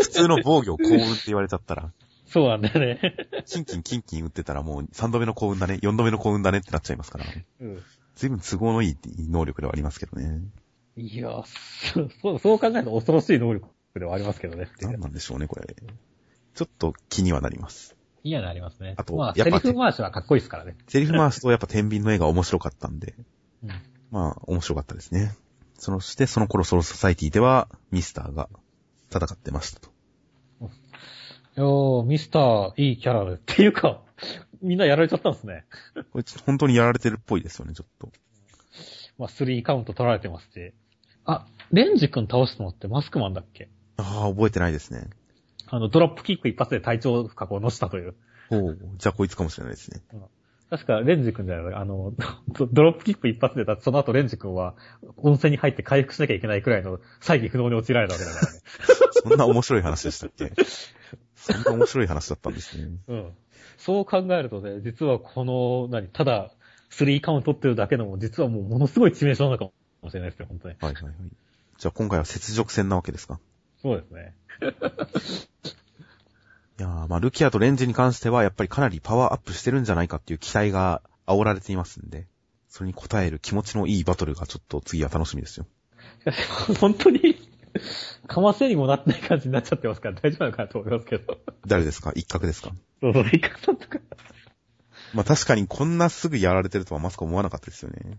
[0.00, 1.90] 普通の防御を幸運って言われちゃったら、
[2.26, 3.00] そうなんだよね。
[3.46, 7.26] キンキンキンキン打ってたらもう3度目の幸運だね、4度目の幸運だねってなっちゃいますから、
[7.60, 7.82] うん。
[8.16, 8.96] 随分都合のいい
[9.28, 10.40] 能力ではありますけどね。
[10.96, 11.42] いや、
[11.92, 12.00] そ
[12.32, 14.68] う、そう考えると恐ろしい能力ではありますけどね。
[14.80, 15.76] 何なんでしょうね、これ。
[16.54, 17.96] ちょっと気にはなります。
[18.22, 18.94] いやなりますね。
[18.96, 20.76] あとまあ、セリフ回しはかっこいいですからね。
[20.88, 23.14] セリフ回すとやっぱ天秤の絵が面白かったんで、
[23.62, 23.70] うん。
[24.10, 25.36] まあ、面白かったですね。
[25.84, 28.48] そして、その頃ソロソサイティでは、ミスターが
[29.10, 29.90] 戦ってましたと。
[30.60, 30.64] い
[31.56, 33.36] やーミスター、いいキャラで。
[33.36, 34.00] っていうか、
[34.62, 35.66] みんなやられちゃったんですね。
[36.10, 38.10] これ、本当にやられてるっぽいですよね、ちょっと。
[39.18, 40.72] まあ、3カウント取られてますし。
[41.26, 43.68] あ、レンジ君倒したのってマスクマンだっけ？
[43.98, 45.10] ああ、覚えてないですね。
[45.66, 48.14] あの、ドロップキック一発で体調不可を乗せたという。
[48.50, 50.00] おうじゃあこいつかもしれないですね。
[50.76, 52.12] 確か、レンジ君じゃないあの、
[52.58, 54.74] ドドロップキック一発で、だってその後レンジ君は
[55.16, 58.58] 温泉に入って回復しなきゃいけないくらいの 再起不能に陥られたわけだからね。
[59.12, 60.52] そんな面白い話でしたっけ？
[61.36, 62.88] そんな面白い話だったんですね。
[63.06, 63.32] うん。
[63.76, 66.50] そう考えるとね、実はこの、何、ただ、
[66.90, 69.64] 3カウント取ってるだけのも、実はもうものすごい致命傷なのか
[70.02, 70.76] もしれないですよ、本当に。
[70.80, 71.14] はいはいはい。
[71.78, 73.38] じゃあ今回は雪辱戦なわけですか？
[73.82, 74.34] そうですね。
[76.78, 82.26] いやー、まあ、ルキアとレンジに関しては、やっぱりかなりパワーアップしてるんじゃないかっていう期待が煽られていますんで、
[82.68, 85.66] それに応える気持ちのいいバトルがちょっと次は楽しみですよ。
[86.80, 87.36] 本当に、
[88.26, 91.38] かませにもなってない感じになっちゃってますから大丈夫なのかなと思いますけど。
[91.66, 92.12] 誰ですか？
[92.14, 92.72] 一角ですか？
[93.00, 93.98] そうそう、イカさんとか、
[95.12, 98.18] まあ確かにこんなすぐやられてるとはまさか思わなかったですよね。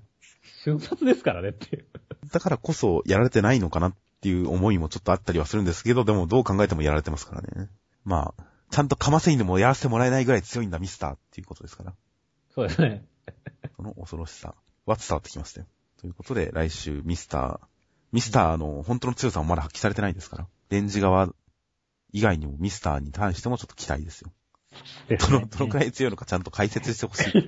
[0.63, 1.86] 瞬殺ですからねっていう。
[2.32, 7.70] だからこそやられてないのかなっていう思いもちょっとあったりはするんですけど、でもどう考えてもやられてますからね。
[8.06, 11.94] まあ、ちゃんとかませにでもやらせてもらえないぐらい強いんだミスターっていうことですから。
[12.54, 13.06] そうですね。
[13.76, 15.68] その恐ろしさは伝わってきましたよ。
[16.00, 17.60] ということで、来週ミスター、
[18.12, 20.48] ミスターの本当の強さもまだ発揮されてないですから。
[20.70, 21.30] レンジ側
[22.12, 24.32] 以外にもミスターに対してもちょっと期待ですよ。
[25.20, 27.32] どの、どのくらい強いのかちゃんと解説してほしい。
[27.32, 27.46] そう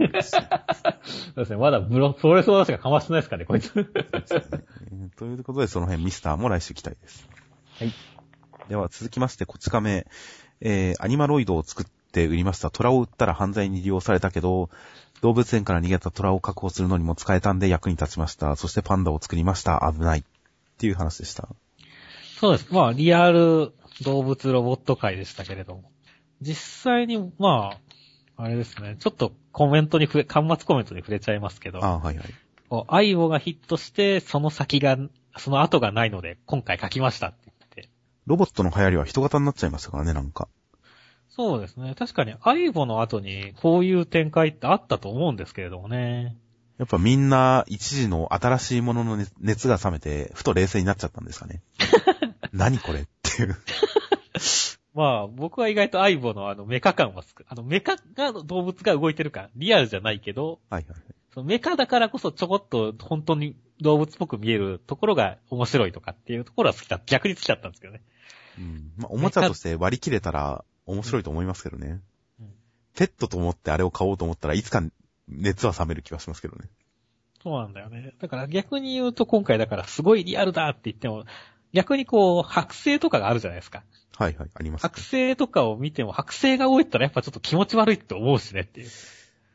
[1.35, 1.57] ですね。
[1.57, 3.71] まだブロ、プロレスの話がかましてないですからね、こいつ。
[3.75, 7.27] え ーということで、その辺ミスターも来週期待です。
[7.79, 7.93] はい。
[8.69, 10.07] では続きまして、こち亀、
[10.61, 12.69] えー、アニマロイドを作って売りました。
[12.69, 14.69] 虎を売ったら犯罪に利用されたけど、
[15.21, 18.55] 動物園から逃げた虎を確保するのにも使えたんで役に立ちました。
[18.55, 19.91] そしてパンダを作りました。
[19.91, 20.19] 危ない。
[20.19, 20.23] っ
[20.77, 21.49] ていう話でした。
[22.39, 22.67] そうです。
[22.71, 25.91] まあ、リアル動物ロボット界でしたけれども。
[26.41, 27.71] 実際に、ま
[28.37, 28.95] あ、あれですね。
[28.99, 32.27] ちょっとコメントに触れ、端末コメントに触れちゃいますけど、ああ、はいはい。
[32.87, 34.97] アイボがヒットして、その先が、
[35.37, 37.33] その後がないので、今回書きました。
[38.27, 40.49] ロボットの流行りは人型になっちゃいましたからね、なんか。
[41.29, 41.95] そうですね。
[41.97, 46.35] 確かに、アイボの後に、こういう展開ってあったと思うんですけれどもね。
[46.77, 51.61] やっぱみんな一時の新しいものの熱熱が冷めて、ふと冷静になっちゃったんですかね。
[52.51, 53.55] 何これっていう。
[54.93, 57.45] まあ、僕は意外とアイボのあのメカ感は好く。
[57.47, 61.01] あのメカが動物が動いてるから、リアルじゃないけど、はいはいはい。
[61.33, 68.01] そのメカだからこそちょこっと本当に動物っぽく見えるところが面白いとかっていうところは好きだ、逆に好きだったんですけどね。
[68.57, 68.91] うん。
[68.97, 71.87] まあ、おもちゃとして割り切れたら面白いと思いますけどね。
[71.87, 72.51] うん
[72.97, 74.81] ペットと思ってあれを買おうと思ったらいつか
[75.27, 76.67] 熱は冷める気はしますけどね。
[77.43, 78.15] そうなんだよね。
[78.19, 81.25] だから逆に言うと今回だからすごいリアルだって言っても、
[81.73, 83.83] 逆にこう、剥製とかがあるじゃないですか。
[84.15, 84.85] はいはい、あります。
[84.87, 88.89] 剥製とかを見ても、剥製が多いったらやっぱちょっと気持ち悪いって思うしねっていう。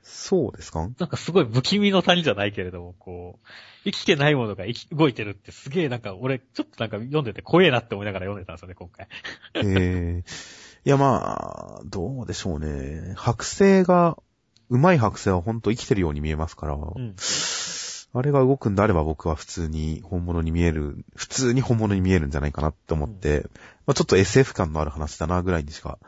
[0.02, 0.88] そうですか？
[0.98, 3.46] なんかすごい不気味の谷じゃないけれども、こう、
[3.84, 9.08] 生きてないものが生き、動いてるってすげえなんか俺、ちょっとなんか読んでて怖えなって思いながら読んでたんですよね、今回。
[9.54, 10.30] えー。
[10.84, 13.14] いやまあ、どうでしょうね。
[13.16, 14.18] 剥製が、
[14.68, 17.14] うまい剥製はほんと生きてるように見えますから、うん。
[18.14, 23.46] あれが動くんであれば僕は普通に本物に見える、普通に本物に見えるんじゃないかなって思って、
[23.86, 25.98] まあちょっと SF 感のある話だなぐらいにしか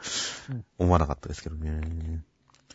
[0.50, 2.22] うん思わなかったですけどね。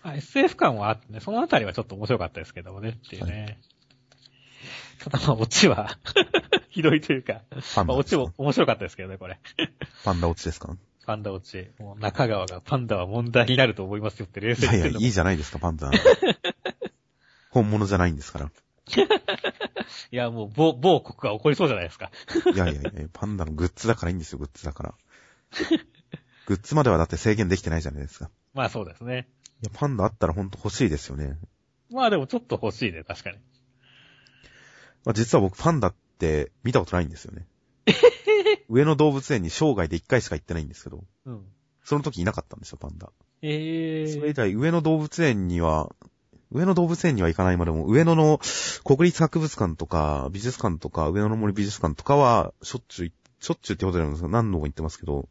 [0.04, 3.60] あ SF 感はあってね、そのあたりはちょっと面白かったですけどもねっていうね。
[5.00, 5.98] ただまあ、オチは、
[6.70, 7.42] ひどいというか、
[7.74, 9.40] パンまあ、オチも面白かったですけどね、これ。
[10.04, 10.76] パンダ落ちですか？
[11.06, 11.72] パンダオチ。
[11.80, 15.90] もう中川がパンダは問題になると思いますよって冷いやいや、静に言ってるのもいいじゃないですか、パンダ。
[17.50, 18.52] 本物じゃないんですから。
[20.12, 22.12] いや、もう、某、某国が起こりそうじゃないですか。
[22.54, 24.94] いやいやいや、パンダのグッズだからいいんですよ、グッズだから。
[26.46, 28.30] グッズまではだって制限できてないじゃないですか。
[28.54, 29.28] まあそうですね。
[29.62, 31.38] いや、パンダあったらほんと欲しいですよね。
[31.92, 33.38] まあでもちょっと欲しいね、確かに。
[35.06, 37.48] まあ、実は僕パンダって見たことないんですよね。
[38.70, 41.46] 上野動物園に生涯で一回しか行ってないんですけど、うん。
[41.84, 43.12] その時いなかったんですよ、パンダ。
[43.42, 45.96] ええそれ以来、上野動物園には、
[46.52, 48.40] 上野動物園には行かないまでも、上野の
[48.84, 55.30] 国立博物館とか、美術館とか、上野の森美術館とかは、しょっちゅう行、しょっちゅうってことなんですが、何度も行ってますけど、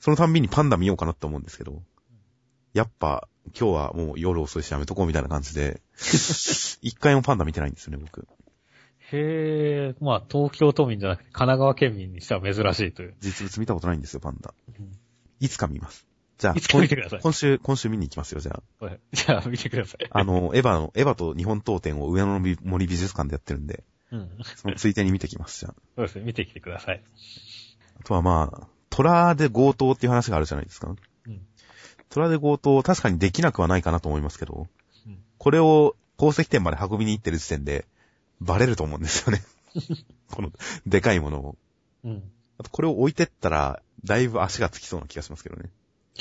[0.00, 1.82] そのたんびにパンダ見ようかなって思うんですけど、
[2.72, 3.28] やっぱ、
[3.58, 5.80] 今日はもう夜遅いしやめとこうみたいな感じで、
[6.82, 8.26] 一回もパンダ見てないんですよね、僕。
[9.10, 13.14] へえ、まあ東京都民じゃなくて神奈川県民にしては珍しいという。
[13.20, 14.54] 実物見たことないんですよ、パンダ。
[14.78, 14.98] うん
[15.40, 16.04] いつか見ます。
[16.38, 18.84] じゃあ、いつか見てください今週、今週見に行きますよ、じゃあ。
[18.84, 20.06] はいじゃあ見てください。
[20.10, 24.30] あの、エヴァの、エヴァと日本刀展を上野の森美術館でやってるんで、うん。
[24.56, 25.74] そのついでに見てきます、じゃあ。
[25.96, 27.02] そうですね、見てきてください。
[28.00, 30.88] あとはまあ、虎で強盗っていう話があるじゃないですか。
[31.26, 31.46] うん。
[32.10, 34.66] 虎で強盗、確かにできなくはないかなと思いますけど、
[35.06, 37.86] うんこれを宝石店まで運びに行ってる時点で、
[38.40, 39.42] バレると思うんですよね。
[40.30, 40.50] この、
[40.84, 41.56] でかいものを。
[42.04, 42.22] うん。
[42.58, 45.70] あと、これを置いてったら、だいぶ足がつきそうな気がしますけどね。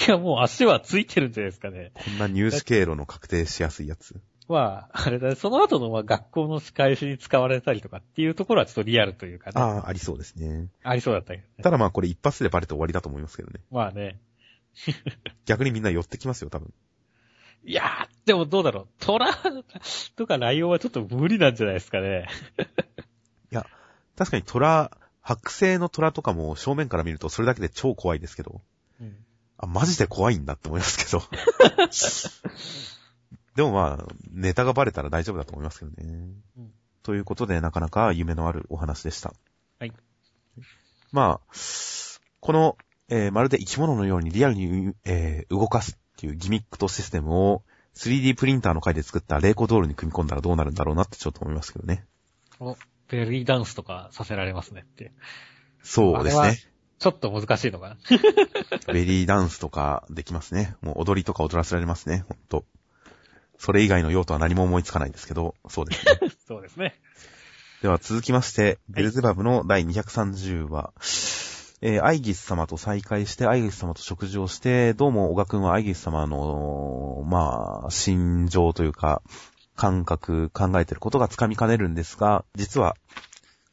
[0.07, 1.91] いや、もう足はついてるんじゃないですかね。
[1.95, 4.21] こんな入手経路の確定しやすいやつ。
[4.47, 9.53] まあ、あれだね、その後のまあ学校の仕返しに使われたりとかっていうところはちょっとリアルというかね。
[9.55, 10.67] ああ、ありそうですね。
[10.83, 11.49] ありそうだったけどね。
[11.63, 13.59] ただまあこれ一発でバレて終わりだと思いますけどね。
[13.71, 14.19] まあね。
[15.45, 16.73] 逆にみんな寄ってきますよ、多分。
[17.63, 18.87] いやー、でもどうだろう。
[18.99, 19.27] 虎
[20.15, 22.27] とかライオンはちょっと無理なんじゃないですかね。
[24.17, 28.61] 確かに虎、白製の虎とかも正面から見るとそれだけで超怖いですけど、
[28.99, 29.15] うん。
[29.57, 31.21] あ、マジで怖いんだって思いますけど。
[33.55, 36.03] でもまあ、ネタがバレたら大丈夫だと思いますけどね。
[36.57, 36.71] うん
[37.03, 39.33] ということで、なかなか夢のあるお話でした。
[39.79, 39.93] はい。
[41.13, 41.55] まあ、
[42.41, 42.77] この、
[43.09, 47.63] えーまるで生き物のようにリアルに、えー動かすっていうギミックとシステムを
[47.95, 52.05] 3D プリンターの回で作ったレイコドールに組み込んだらどうなるんだろうなってちょっと思いますけどね。
[52.59, 52.75] お、
[53.09, 55.11] ベリーダンスとかさせられますねって。
[55.83, 56.59] そうですね。
[56.99, 57.97] ちょっと難しいのかな。
[58.93, 60.75] ベリーダンスとかできますね。
[60.81, 62.25] もう踊りとか踊らせられますね。
[62.27, 62.65] ほんと。
[63.59, 66.31] それ以外の用途は何も思いつかないですけど、そうですね。
[66.47, 66.99] そうですね。
[67.81, 70.93] では続きまして、ベルゼバブの第230話。
[71.79, 79.21] えーアイギス様と再会して、アイギス様と食事をして、どうも小川くんはアイギス様の、まあ、心情というか、
[79.75, 82.95] 感覚、考えてることがつかみかねるんですが、実は、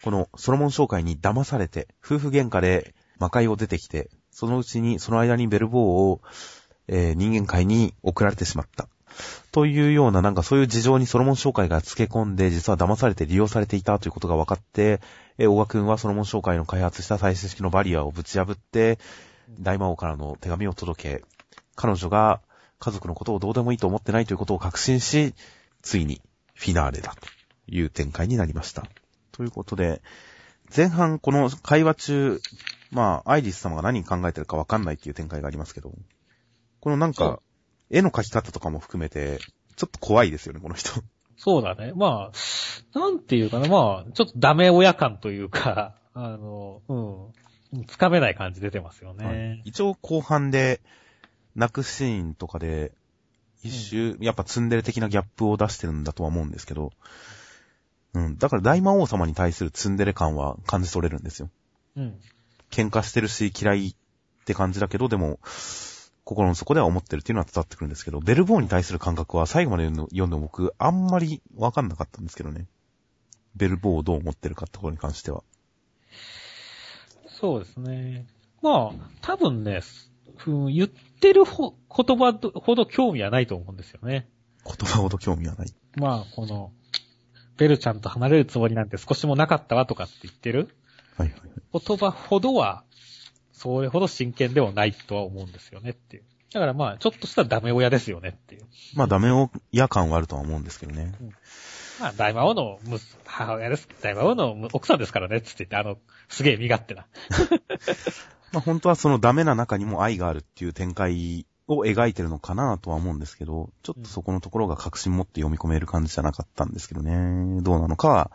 [0.03, 6.21] このソロモン商会に騙されて、夫婦喧嘩で魔界を出てきて、そのうちに、その間にベルボーを、
[6.89, 8.87] えー人間界に送られてしまった。
[9.51, 15.01] というような、なんかそういう事情にソロモン商会が付け込んで、実は騙されて利用されていたということが分かって、
[15.39, 18.99] えー、大川くんはソロモン商会の開発した最新式のバリアをぶち破って、
[19.61, 21.25] 大魔王からの手紙を届け、
[21.75, 22.41] 彼女が
[22.79, 25.35] 家族のことをどうでもいいと思ってないということを確信し、
[25.83, 26.21] ついに
[26.55, 27.29] フィナーレだと
[27.67, 28.85] いう展開になりました。
[29.33, 30.03] ということで、
[30.75, 32.41] 前半この会話中、
[32.91, 35.93] まあ、アイリス様が何考えてるかわかんないっていう展開がありますけど、
[36.81, 37.41] このなんか、
[37.91, 39.39] 絵の描き方とかも含めて、
[39.77, 41.03] ちょっと怖いですよね、この人。
[41.37, 41.93] そうだね。
[41.95, 47.87] まあ、なんていうかな、まあ、ちょっとダメ親感というか、 あの、うん。
[47.87, 49.61] つかめない感じ出てますよね。
[49.65, 50.81] 一応後半で、
[51.57, 52.93] 泣くシーンとかで、
[53.65, 56.93] 一周、やっぱツンデレ的なギャップを出してるんだとは思うんですけど、
[58.13, 58.39] うん。
[58.39, 61.51] だから大魔王様に対するツンデレ感は感じ取れるんですよ。
[61.97, 62.21] うん。
[62.71, 63.95] 喧嘩してるし嫌いっ
[64.45, 65.41] て感じだけど、でも、
[66.25, 72.67] 心の底では思ってるっていうのは伝わってくるんですけど、ベルボーに対する感覚は最後まで読んでも僕、あんまりわかんなかったんですけどね。
[73.57, 75.43] ベルボーをどう思ってるかってところに関しては。
[77.29, 78.27] そうですね。
[78.63, 79.81] まあ、多分ね、
[80.47, 84.29] うん言ってるほ言葉ほど興味はないと思うんですよね。
[84.65, 85.75] 言葉ほど興味はない。
[85.97, 86.73] まあ、この、
[87.57, 90.75] ベルちゃんと離れるつもりなんて少しもなかったわとかって言ってる
[91.17, 91.51] はいはいはい。
[91.87, 92.83] 言葉ほどは、
[93.55, 96.25] それほど真剣ではないとは思うんですよねっていう。
[96.53, 98.67] だからまあ、ちょっとしたダメ親ですよねっていう。
[98.95, 99.31] まあダメ
[99.73, 101.13] 親感はあるとは思うんですけどね。
[102.01, 102.79] まあ、大魔王の
[103.25, 103.89] 母親です。
[104.03, 107.07] 大魔王のむ奥さんですからね、つって言って、あの、すげえ身勝手な。
[108.53, 117.63] まあ本当はそのダメな中にも愛があるっていう展開を描いてるのかなとは思うんですけど、ちょっとそこのところが確信持って読み込める感じじゃなかったんですけどね。
[117.63, 118.31] どうなのかは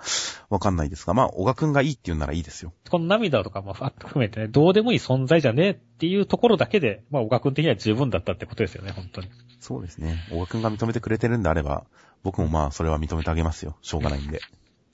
[0.50, 2.74] わかんないですが、まあ小川くんがいいって言うならいいですよ。
[2.90, 9.30] この涙とかも含めてね、どうでもいい存在じゃねえっていうところだけで、まあ、小川君的には十分だったってことですよね、本当に。
[9.60, 10.18] そうですね。
[10.32, 11.86] 小川くんが認めてくれてるんであれば、
[12.24, 13.78] 僕もまあそれは認めてあげますよ。
[13.82, 14.42] しょうがないんで。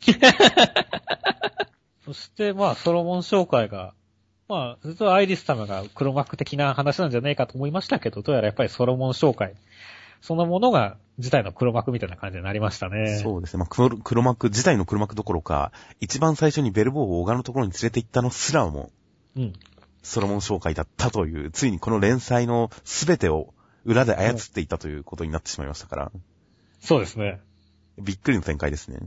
[2.05, 3.95] そして、まあ、ソロモン紹介が、
[4.47, 9.55] まあ、ずっとアイリス様が黒幕的な話なんじゃないかと思いましたけど、どうやらやっぱりソロモン紹介、
[10.21, 13.19] そのものが自体の黒幕みたいな感じになりましたね。
[13.19, 13.59] そうですね。
[13.59, 18.91] まあ黒黒幕、自体の黒幕どころか、一番最初にベルボーを小川のところに連れて行ったのすらも、
[19.35, 19.53] うん。
[20.03, 23.53] ソロモン紹介だったという、ついにこの連載の全てを
[23.85, 26.11] 裏で操っていたということになってしまいましたから、
[26.79, 27.39] そうですね。
[27.97, 28.99] びっくりの展開ですね。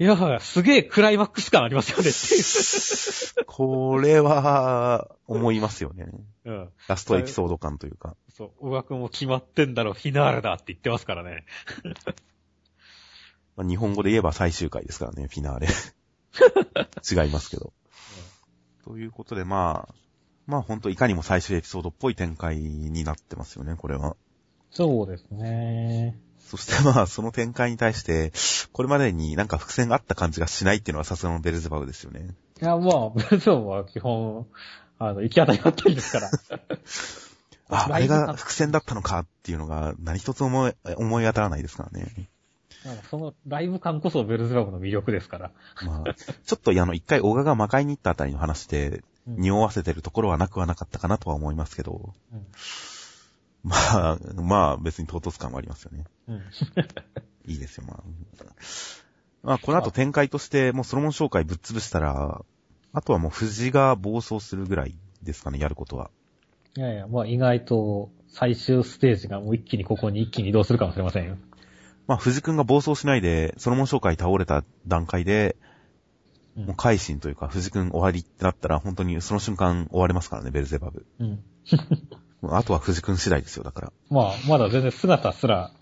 [0.00, 3.44] いや、すげえクライマックス感ありますよねっていう。
[3.46, 6.06] これは、思いますよね。
[6.44, 6.70] うん。
[6.86, 8.16] ラストエピソード感というか。
[8.32, 11.44] そう、小川君も決まってんだろ、フィナーレだって言ってますからね。
[13.56, 15.66] まあ、日本語で言えば最終回ですからね、フィナーレ。
[17.24, 17.72] 違いますけど。
[18.84, 19.94] ということで、まあ、
[20.46, 24.16] まあ本当いかにも最終エピソードっぽい展開になってますよね、これは。
[24.70, 26.18] そうですね。
[26.48, 28.32] そしてまあ、その展開に対して、
[28.72, 32.34] これまでになんか伏線があった感じがしないっていうのはさすがのベルゼバブですよね。
[32.62, 34.46] いや、まあ、ブルゾンは基本、
[34.98, 36.30] あの、行き当たりばったりですから。
[37.68, 42.30] あ、あれが伏線だったのかっていうのが何一つ思い、思い当たらないですからね。
[42.86, 45.50] まあそのライブ感こそベルズバブの魅力ですから。
[45.84, 52.46] まあ、ちょっとあの、一回小川が魔界に行ったあたりの話で、うん匂わせてるところはなくはなかったかなとは思いますけど、うん
[53.62, 56.04] まあ、まあ別に唐突感はありますよね。
[56.28, 56.42] うん。
[57.46, 58.02] いいですよ、まあ。
[59.42, 62.44] まあ、この後展開として、もうソロモン紹介ぶっ潰したら、
[62.92, 66.10] あとはもう藤が暴走するぐらいですかね、やることは。
[66.76, 71.36] いやいや、まあ意外と最終ステージがもう一気にここに一気に移動するかもしれませんよ。
[72.06, 75.68] まあ、藤君が暴走しないで、ソロモン紹介倒れた段階で、うん
[76.66, 81.06] もう改心というか、藤君終わりってなったら、本当にその瞬間終われますからね、ベルゼバブ。
[81.20, 81.44] うん。
[82.42, 83.92] あとは藤君次第ですよ、だから。
[84.10, 85.72] まあ、まだ全然姿すら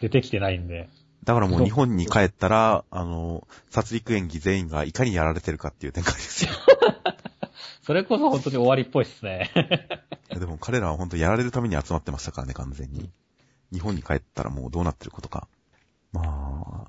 [0.00, 0.88] 出てきてないんで。
[1.24, 6.50] だからもう日本に帰ったら、あの、殺戮演技全員がいかにやられてるかっていう展開ですよ。
[7.82, 9.50] それこそ本当に終わりっぽいっすね。
[10.32, 13.10] でも彼らは本当やられるために集まってましたからね、完全に。
[13.72, 15.48] 日本に帰ったらもうどうなってることか。
[16.12, 16.22] ま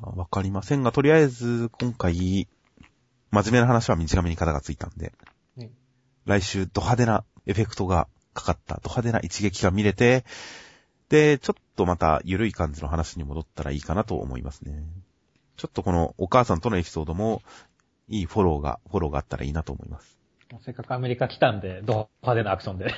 [0.02, 2.48] あ、わかりませんが、とりあえず今回、
[3.32, 5.14] 真面目な話は短めに肩がついたんで、
[5.58, 5.72] うん
[6.26, 10.24] 来週ド派手なエフェクトがかかった、ド派手な一撃が見れて、
[11.10, 14.84] で、ちょっとまた緩い感じの話に戻ったらいいかなと思いますね。
[15.58, 17.42] ちょっとこのお母さんとのエピソードも、
[18.08, 20.18] いいフォローが、フォローがあったらいいなと思います。
[20.60, 22.94] せっかくアメリカ来たんで、ド派手なアクションで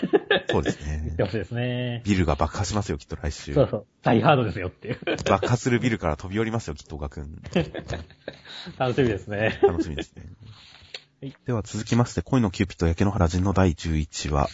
[0.50, 1.24] そうです言っねて。
[1.24, 2.02] ほしいですね。
[2.04, 3.54] ビルが爆破しますよ、きっと来週。
[3.54, 3.86] そうそう。
[4.02, 5.00] 大ハードですよっていう。
[5.30, 7.42] 爆破するビルから飛び降りますよ、きっと、小川くん。
[8.78, 9.60] 楽しみですね。
[9.62, 10.24] 楽しみですね。
[11.22, 14.50] はいでは続きまして、恋のキューピット焼け野原人の第11話。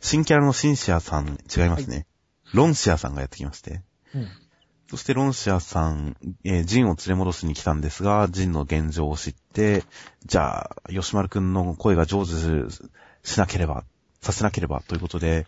[0.00, 2.06] 新キャラのシンシアさん、違いますね。
[2.52, 3.82] ロンシアさんがやってきまして。
[4.14, 4.28] うん。
[4.88, 9.84] そしてロンシアさん、えージンを連れ戻しに来たんですが、ジンの現状を知って、
[10.24, 12.70] じゃあ、吉丸くんの声が成就
[13.22, 13.84] しなければ、
[14.20, 15.46] させなければということで、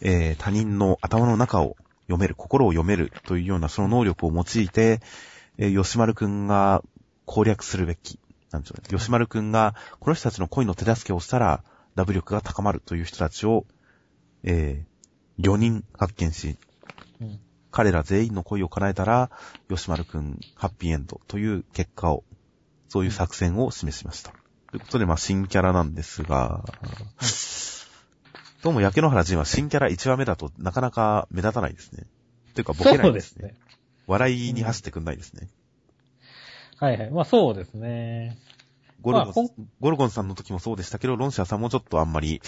[0.00, 5.00] えー他人の頭の中を読める、心を読めるというようなその能力を用いて、
[5.58, 6.82] えー吉丸くんが
[7.26, 8.18] 攻略するべき。
[8.50, 8.98] なんでしょうね。
[8.98, 11.62] 吉丸くんが、この人たちの恋の手助けをしたら、
[11.94, 13.66] ダブ力が高まるという人たちを、
[14.44, 16.56] えー、4人発見し、
[17.20, 17.40] うん。
[17.70, 19.30] 彼ら全員の恋を叶えたら、
[19.68, 22.24] 吉丸くん、ハッピーエンドという結果を、
[22.88, 24.32] そういう作戦を示しました。
[24.70, 26.64] ということで、まあ、新キャラなんですが、
[28.62, 32.06] どうも、焼け野原人は新キャラ1話目だとなかなか目立たないですね。
[32.54, 33.02] というか、ボケないでね。
[33.04, 33.54] そうですすね。
[34.06, 35.48] 笑いに走ってくんないですね。
[36.78, 37.10] はいはい。
[37.10, 38.36] まあそうですね。
[39.02, 39.50] ゴルゴン、
[39.80, 42.40] ゴルゴンさんの時もそうでしたけど、ロンシアさんもちょっとあんまり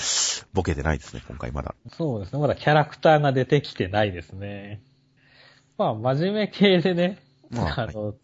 [0.53, 1.75] ボケてないですね、今回まだ。
[1.97, 2.39] そうですね。
[2.39, 4.81] まだキャラクターが出てきてないですね。
[5.77, 7.19] まあ真面目系でね、
[7.51, 8.15] まあ あの、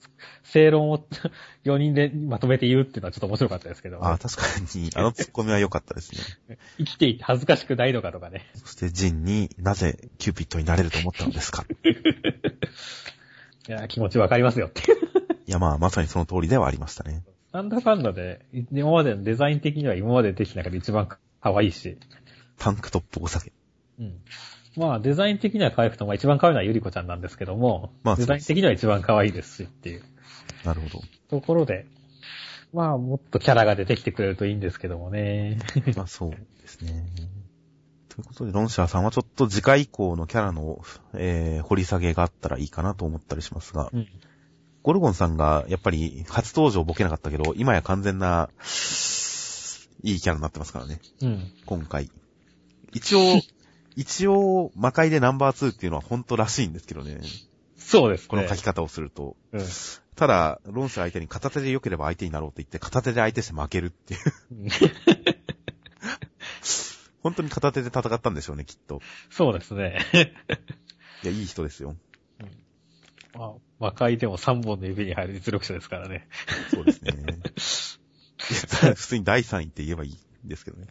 [0.45, 1.05] 正論を
[1.65, 4.43] 4人でまとめて言うっていうのはちょっと面白かったですけど、ああ、確か
[4.75, 6.13] に、あのツッコミは良かったです
[6.49, 6.59] ね。
[6.79, 8.51] 生きていて恥ずかしくないのかとかね。
[8.55, 11.65] そしてジンになぜキューピッドになれると思ったのですか
[13.69, 14.83] いや、気持ちわかりますよって。
[15.47, 17.23] いやまあ、まさにその通りではありましたね。
[17.53, 21.99] なんだかんだで、今までのデザイン的には今までできた中で一番可愛いし。
[22.59, 23.53] タンクトップお酒。
[23.99, 24.21] うん。
[24.77, 30.03] まあ、デザイン的には可愛くても一番可愛いのはゆりこちゃんなんですけども、まあデザイン的には一番可愛いですしっていう
[30.65, 31.03] なるほど。
[31.29, 31.87] ところで、
[32.73, 35.59] まあ、もっとキャラが出てきてくれるといいんですけどもね。
[35.97, 37.05] まあそうですね。
[38.09, 40.83] ということで、ロンシャーさんはちょっと次回以降のキャラの、
[41.15, 44.09] えー、掘り下げがあったらいいかなと思ったりしますが、うん。
[44.83, 48.49] ゴルゴンさんがやっぱり初登場ボケなかったけど、今や完全な、
[50.03, 51.53] いいキャラになってますからね、うん。
[51.67, 52.11] 今回。
[52.93, 53.41] 一応、
[53.97, 57.21] 一応、魔界でナンバー2っていうのは本当らしいんですけどね。
[57.77, 58.29] そうですね。
[58.29, 59.37] この書き方をすると。
[59.53, 59.67] うん。
[60.17, 64.21] ただ、ロンシャー相手に片手で良ければ相手になろうって言って、片手で相手して負けるっていう。
[67.23, 69.01] 本当に片手で戦ったんでしょうね、きっと。
[69.29, 69.99] そうですね。
[71.23, 71.97] いや、いい人ですよ。
[73.35, 76.29] まあ、魔界でも3本の指に入る実力者ですからね。
[76.71, 77.13] そうですね。
[78.41, 80.87] 普通に第3位って言えばいいんですけどね。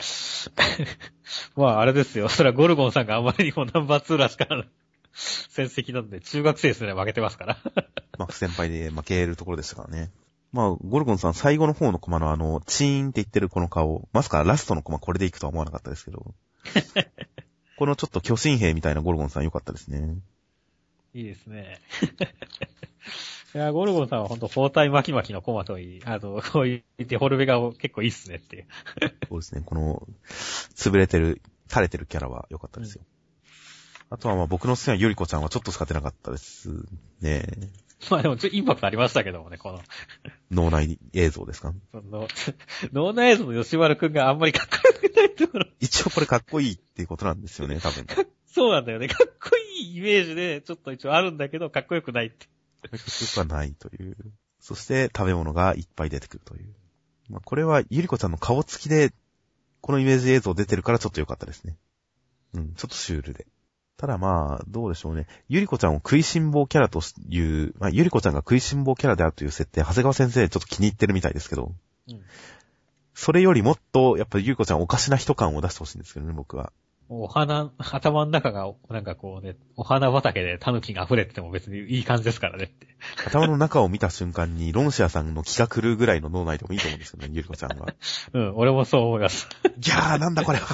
[1.56, 2.28] まあ、あれですよ。
[2.28, 4.64] それはゴルゴンさんがあまりにもナンバー2らしから
[5.12, 7.58] 戦績なんで、中学生ですね、負けてますから。
[8.18, 10.10] まあ、先輩で負けるところでしたからね。
[10.52, 16.34] まあ、ゴルゴンさん最後の方のコマのあの、チーンって言ってるこの顔、まさかラストのコマこれでいくとは思わなかったですけど。
[17.78, 20.18] このちょっと巨神兵みたいなゴルゴンさん良かったですね。
[21.14, 21.80] いいですね。
[23.54, 28.66] いや、ゴルゴンさんはほんと包帯巻き巻きのコマといい、あの、こういうデフォルメが結構いいっすねっていう。
[29.28, 30.06] そうですね、この、
[30.76, 33.04] 潰れてる、垂れてるキャラは良かったですよ。
[34.12, 36.68] あとはまあ僕の好きなゆりこちゃんはちょっとしか出なかったです
[37.20, 37.46] ね。
[38.10, 39.80] まあでもちょっとインパクトありましたけどもね、この、
[40.50, 41.72] 脳内映像ですか？
[41.92, 42.28] その、
[42.92, 45.66] 脳内映像の吉丸くんがあんまりかっこよくないところ。
[45.80, 48.06] 一応これかっこいいっていうことなんですよね、多分。
[48.52, 49.06] そうなんだよね。
[49.06, 52.46] かっこいいイメージで、ちょっと一応あるんだけど、かっこよくないって。
[52.88, 52.98] こよ
[53.34, 54.16] くはないという。
[54.60, 56.74] そして食べ物がいっぱい出てくるという。
[57.28, 59.12] まあ、これはゆりこちゃんの顔つきで、
[59.80, 61.76] このイメージ映像出てるからちょっと良かったですね。
[62.54, 63.46] うん、ちょっとシュールで。
[63.96, 65.26] ただまあ、どうでしょうね。
[65.48, 71.74] ゆりこちゃんを食いしん坊キャラという、まあ、ゆりこちゃんが食いしん坊キャラであるという設定、長谷川先生ちょっと気に入ってるみたいですけど、
[72.08, 72.22] うん。
[73.14, 76.72] それよりもっと、やっぱりゆりこちゃんおかしな人感を出してほしいんですけどね、僕は。
[77.12, 82.86] お花、 頭の中が、なんかこうね、お花畑で狸が溢れてても別にいい感じですからねって。
[83.26, 87.88] 頭の中を見た瞬間に、ロンシアさんの気が狂うぐらいの脳内でもいいと思うんですよね、ゆりこちゃんは。
[88.32, 89.48] うん、俺もそう思います。
[89.78, 90.66] ギャーなんだこれは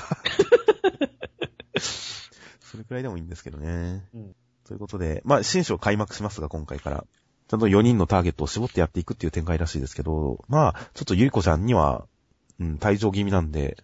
[2.60, 4.04] それくらいでもいいんですけどね。
[4.14, 4.34] うん
[4.66, 7.06] ということで、まあ、新章開幕しますが、今回から。
[7.46, 12.08] ちゃんと4人のターゲットを絞ってやっていくっていう展開らしいですけど、まあ、ちょっとゆりこちゃんには、
[12.58, 13.76] うん、退場気味なんで、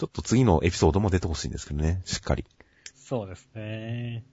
[0.00, 2.46] ちょっと次のエピソードも出てほしいんですけどね、しっかり。
[2.96, 4.24] そうですね。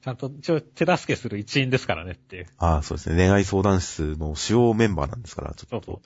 [0.00, 2.46] ちゃんと、一応手助けする一員ですからねっていう。
[2.58, 3.16] ああ、そうですね。
[3.16, 6.00] 恋愛相談室の主要メンバーなんですから、ちょっそうと、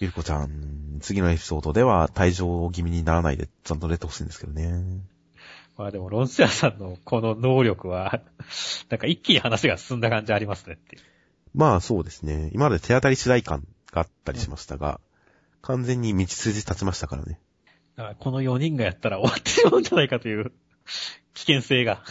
[0.00, 5.04] ゆりこちゃん、次のエピソードでは退場気味にならないで、ちゃんと出てほしいんですけどね。
[5.78, 8.22] まあでも、ロンシアさんのこの能力は、
[8.90, 11.02] なんか一気に話が進んだ感じありますねっていう。
[11.54, 12.50] まあそうですね。
[12.52, 14.98] 今まで手当たり次第感があったりしましたが、
[15.62, 17.38] 完全に道筋立ちましたからね。
[17.96, 20.52] だからこの4人がやったら終わってしまうんじゃないかという
[21.34, 22.02] 危険性が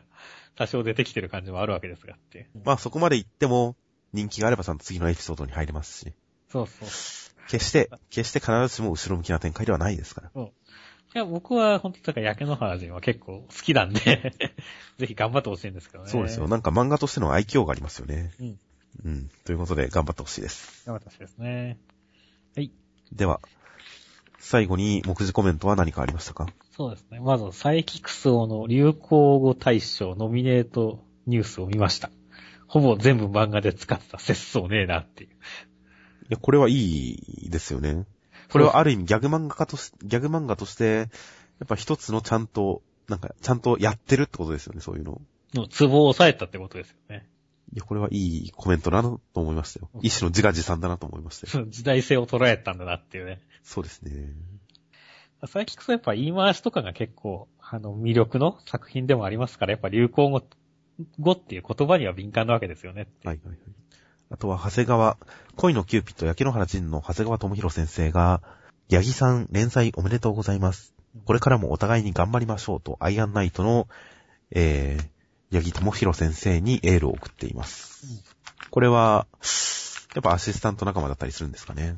[0.56, 2.48] 多少出てきてる感じもあるわけですがっていう。
[2.64, 3.76] まあそこまで行っても、
[4.12, 6.12] 人気があればちゃんと次のエピソードに入れますし、
[6.48, 6.88] そうそう。
[7.48, 10.42] 決して、決して必ずしも後ろ向きな展開ではないですから。
[11.14, 14.34] いや、僕は本当だから焼け野原人は結構好きなんで、
[14.98, 16.10] ぜひ頑張ってほしいんですけどね。
[16.10, 16.48] そうですよ。
[16.48, 18.32] なんか漫画としての愛嬌がありますよね。
[18.38, 18.60] うん。
[19.04, 19.30] うん。
[19.44, 20.84] ということで、頑張ってほしいです。
[20.86, 21.78] 頑張ってほしいですね。
[23.12, 23.40] では、
[24.44, 26.48] 最後に目次コメントは何かありましたか？
[26.76, 27.20] そうですね。
[27.20, 32.10] まず、サイキクスオの流行語大賞ノミネートニュースを見ました。
[32.66, 35.30] ほぼ全部漫画で使ってた節操ねえなっていう。
[35.30, 35.32] い
[36.30, 38.04] や、これはいいですよね。
[38.50, 41.08] これはある意味ギャグ漫画家とし、ギャグ漫画として、やっ
[41.68, 45.22] ぱ一つのちゃんと、なんか、ちゃんとやってるってことですよね、そういうの。
[45.54, 47.28] のツボを抑えたってことですよね。
[47.72, 49.88] いや、これはいいコメントだなと思いましたよ。
[50.02, 51.66] 一種の自画自賛だなと思いましたよ。
[51.70, 53.40] 時代性を捉えたんだなっていうね。
[53.62, 54.34] そうですね。
[55.46, 60.42] サイキクスはやっぱ言い回しとかが結構、あの、魅力の作品でもありますから、やっぱ流行語、
[61.18, 63.08] 語っていう言葉には敏感なわけですよね。
[63.24, 63.58] はいはいはい。
[64.30, 65.18] あとは、長谷川、
[65.56, 68.42] 恋のキューピット、焼け野原仁の長谷川智弘先生が、
[68.90, 70.94] 八木さん、連載おめでとうございます。
[71.24, 73.88] これからもお互いに頑張りましょうと、アイアンナイトの、
[74.50, 75.11] えー、
[75.52, 78.24] 八木智弘先生にエールを送っています。
[78.70, 79.26] これは、
[80.14, 81.96] やっぱアシスタント仲間だったりするんですかね。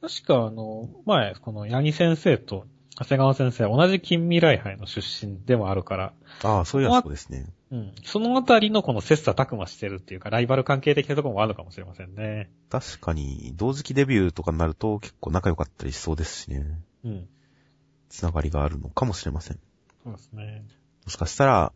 [0.00, 2.64] 確かあの、前、この八木先生と
[2.98, 6.12] 長谷川先生、同じ近未来杯の出身でもあるから、
[6.44, 7.46] ああ、そういうやつそうですね。
[7.70, 7.92] うん。
[8.04, 12.50] そのあたりのこの切磋琢磨してるっていうか、ライバル関係的なところもあるのかもしれませんね。
[12.70, 16.64] 確かに、同時期デビューとかになると結構仲良かったりしそうですしね。
[17.04, 17.28] うん。
[18.08, 19.58] つながりがあるのかもしれません。
[20.04, 20.64] そうですね。
[21.04, 21.72] もしかしたら、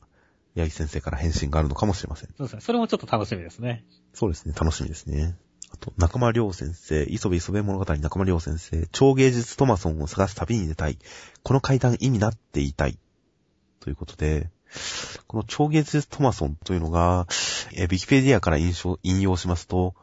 [0.56, 2.30] 八木先生から返信があるのかもしれません。
[2.36, 2.60] そうですね。
[2.60, 3.84] それもちょっと楽しみですね。
[4.14, 5.36] そうですね、楽しみですね。
[5.72, 10.98] あと、中間良先生、磯部磯部物語中間良先生、超芸術トマソンを探す旅に出たい。
[11.42, 12.98] この階段意味なって言いたい。
[13.80, 14.50] ということで、
[15.26, 17.26] この超芸術トマソンというのが、
[17.72, 19.94] えー、ウィキペディアから引用しますと、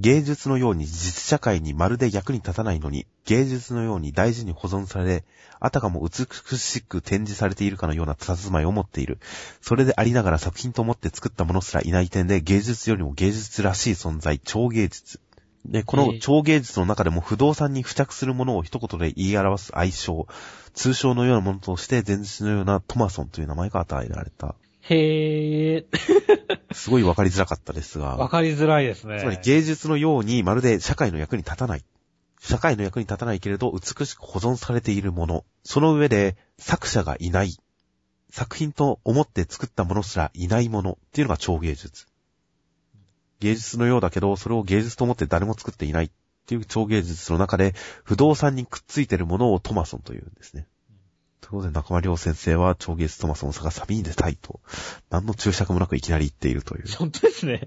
[0.00, 5.24] 芸術のように実社会にまるで役に立たないのに、芸術のように大事に保存され、
[5.60, 9.18] あたかも美しく展示されているかのような佇まいを持っている。
[9.60, 15.20] それでありながら作品と思って作ったものすらいない点で芸術よりも芸術らしい存在、超芸術。
[15.66, 20.26] で、この超芸術の中でも不動産に付着するものを一言で言い表す愛称、
[20.72, 24.54] 通称のようなものとして前日のようなトマソンという名前が与えられた。
[24.80, 26.39] へー。
[26.72, 28.16] すごいわかりづらかったですが。
[28.16, 29.20] わかりづらいですね。
[29.20, 31.84] つまり芸術のようにまるで社会の役に立たない。
[32.40, 35.44] 社会の役に立たないけれど美しく保存されているもの。
[35.64, 37.56] その上で作者がいない。
[38.30, 42.06] 作品と思って作ったものすらいないものっていうのが超芸術。
[43.40, 46.10] 芸術のようだけど、それを芸術と思って誰も作っていないっ
[46.46, 50.66] ていう超芸術の中で、不動産にくっついているものをトマソンというんですね。
[51.40, 54.60] ということで、中間良先生は超芸術トマソンを探す旅に出たいと、
[55.10, 56.88] 何の注釈もなくいきなり言っているという。
[56.96, 57.66] 本当ですね。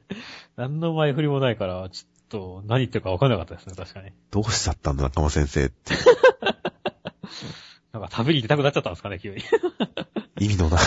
[0.56, 4.12] 何の前振りもないから、ちょっと何言ってるか分かんなかったですね、確かに。
[4.30, 5.94] どうしちゃったんだ、中間先生って。
[7.92, 9.42] なんか旅に出たくなっちゃったんですかね、急に。
[10.40, 10.80] 意味のない、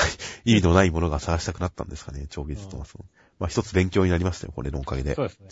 [0.46, 3.06] 意味のないものが探したくなったんですかね、超月トマソン。
[3.40, 5.16] まあ一つ勉強になりましたよ、これのおかげで。
[5.16, 5.48] そうですね。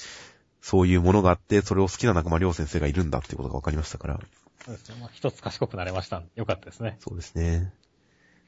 [0.61, 4.19] そういうものがあって、それを好きな仲間良先生がいるんだっていうことが分かりましたから。
[4.65, 4.95] そうですね。
[4.99, 6.23] まあ、一つ賢くなれました。
[6.35, 6.97] よかったですね。
[6.99, 7.71] そうですね。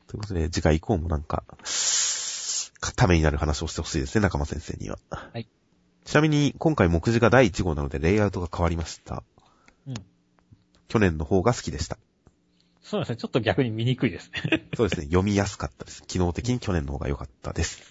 [0.07, 1.43] ということで、次回以降もなんか、
[2.95, 4.97] ためになる話をしてほしいですね、仲間先生には。
[5.11, 5.47] はい。
[6.05, 9.23] ちなみに、今回目次が第1号なので、レイアウトが変わりました。
[9.87, 9.93] うん。
[10.87, 11.99] 去年の方が好きでした。
[12.81, 13.17] そうですね。
[13.17, 14.69] ちょっと逆に見にくいですね。
[14.75, 15.05] そうですね。
[15.05, 16.01] 読みやすかったです。
[16.03, 17.83] 機能的に去年の方が良かったです。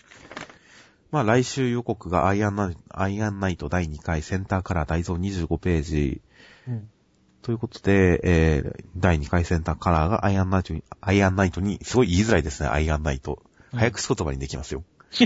[1.13, 6.23] まあ来週予告がアイアンナイアイアンナイト第2回センターカラー大蔵25ページ。
[6.67, 6.91] うん。
[7.47, 13.41] ということで、えー、第2回センターカラーがアイアンナイトに、アイアンナイトに、すごい言いづらいですね、アイアンナイト。
[13.73, 14.85] うん早口言葉にできますよ。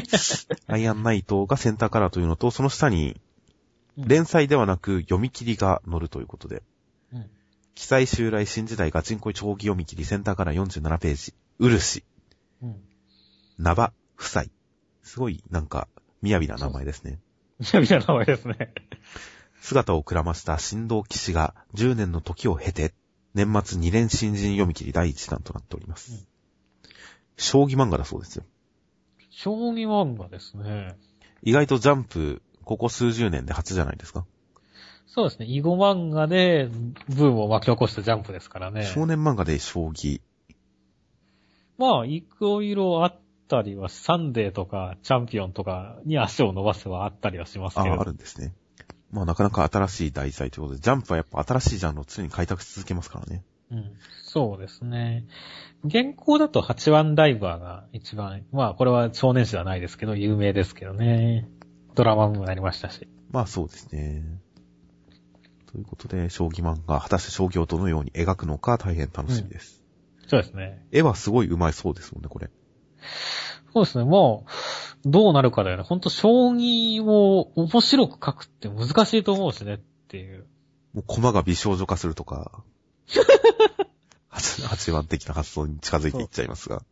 [0.67, 3.19] アイアンナイトがセンターカラーというのと、その下に、
[3.97, 6.63] 連載ではなく読み切りが載るということで、
[7.13, 7.31] うん。
[7.75, 12.05] 記載襲来新時代ガチンコイ長期読み切りセンターカラー47ページ、漆、
[12.61, 12.77] うん。
[13.57, 14.45] ナバ、夫妻。
[15.03, 15.89] すごい、なんか、
[16.23, 17.19] 雅な名前ですね。
[17.61, 18.75] みたいな名前ですね。
[19.61, 22.95] 姿をくらました神道騎士が10年の時を経て、
[23.35, 26.13] 年末2連新人読み切り第1弾となっております。
[26.13, 26.31] うん
[27.41, 28.45] 将棋漫画だそうですよ。
[29.31, 30.97] 将棋漫画ですね。
[31.43, 34.27] 意外とジャンプ、ここ数十年で初じゃないですか。
[35.07, 35.47] そうですね。
[35.47, 36.69] 囲碁漫画で
[37.09, 38.85] ブームを巻き起こしたジャンプですからね。
[38.85, 40.21] 少年漫画で将棋。
[41.79, 48.03] まあ、いろいろあったりは、サンデーとかチャンピオンとかに足を伸ばせばあったりはしますあけれど。
[48.03, 48.53] あるんですね。
[49.13, 53.43] まあなかなか新しい題材ということで、ジャンプはやっぱ新しいジャンルを常に開拓し続けますからね。
[53.71, 53.93] うん。
[54.23, 55.27] そうですね。
[55.85, 61.49] 現行だと8ワンダイバーが一番、まあこれは少年誌ではないですけど、有名ですけどね。
[61.95, 63.09] ドラマもなりましたし。
[63.31, 64.25] まあそうですね。
[65.73, 69.81] ということで、将棋漫画、果たして将棋をどのように描くのか大変楽しみです。
[70.27, 70.85] そうですね。
[70.93, 72.51] 絵はすごい上手いそうですもんね、これ。
[73.73, 74.05] そうですね。
[74.05, 74.47] も
[75.05, 75.83] う、どうなるかだよね。
[75.83, 80.47] ほんと、将棋を面白く書くって難しいと思うしねっていう。
[80.93, 82.63] もう駒が美少女化するとか、
[84.29, 86.83] 八八番的な発想に近づいていっちゃいますが。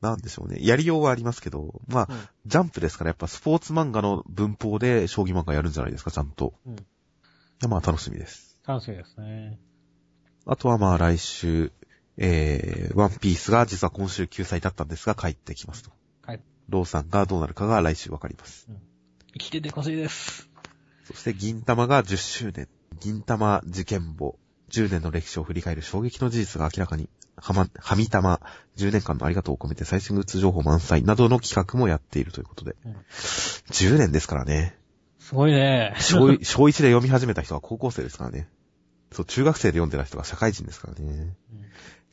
[0.00, 0.58] なんでしょうね。
[0.60, 6.54] やりようはありますけど、まあ、うんジャンプですからやっぱスポーツ漫画の文法で将棋漫画やるんじゃないですか、ちゃんと。
[6.66, 6.76] うんい
[7.62, 8.58] や、まあ楽しみです。
[8.66, 9.58] 楽しみですね。
[10.44, 11.72] あとはまあ来週、
[12.16, 15.90] えー、ワンピースが実は今週救済だったんですが帰ってきますと。
[16.24, 16.40] はい。
[16.68, 18.68] ローさんがどうなるかが来週わかります。
[19.32, 20.48] 生きててほしいです。
[21.04, 22.68] そして銀玉が10周年。
[23.00, 24.38] 銀玉事件簿。
[24.70, 27.08] 10年の歴史を振り返る衝撃の事実が明らかに。
[27.36, 28.40] はま、はみ玉。
[28.76, 32.76] 10年間のありがとうを込めて最新グッズ情報満載などの企画もやっているということで。
[32.84, 32.96] うん
[33.70, 34.76] 10年ですからね。
[35.18, 35.94] すごいね。
[35.98, 38.48] 小一 小一で読み始めた人は高校生ですからね。
[39.10, 41.34] そう、中学生で読んでた人が社会人ですからね。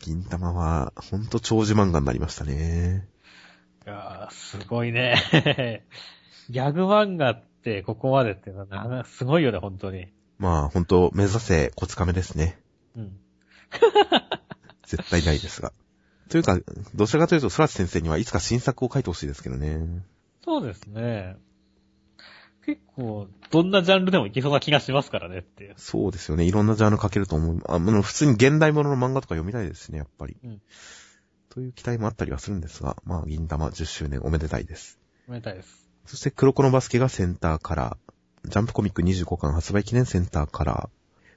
[0.01, 3.07] 銀玉は、ほんと長寿漫画になりましたね。
[3.85, 5.85] いやー、すごいね。
[6.49, 10.07] ギャグ漫画ってここまでっていうのはな、すごいよね、本当に。
[10.39, 12.59] まあ、ほんと、目指せ、コツカメですね。
[12.95, 13.19] うん。
[14.87, 15.71] 絶対ないですが。
[16.29, 16.59] というか、
[16.95, 20.03] どちらかというと、空知先生にはいつか新作を書いてほしいですけどね。
[20.43, 21.37] そうですね。
[22.65, 25.73] 結構、どんなジャンルでもいけそうな気がしますからねっていう。
[25.77, 26.45] そうですよね。
[26.45, 27.61] いろんなジャンル書けると思う。
[27.67, 30.37] あ、の、普通に現代物の漫画とか読みたいですね、やっぱり。
[30.43, 30.61] うん
[31.51, 34.97] という期待もあったりはするんですが、まあ、銀玉10周年おめでたいです。
[35.27, 35.89] おめでたいです。
[36.05, 38.49] そして、黒子のバスケがセンターカラー。
[38.49, 40.89] ジャンプコミック25巻発売記念センターカラー。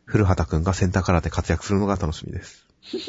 [0.05, 2.64] 古畑くんがセンターカラーで活躍するのが楽しみです。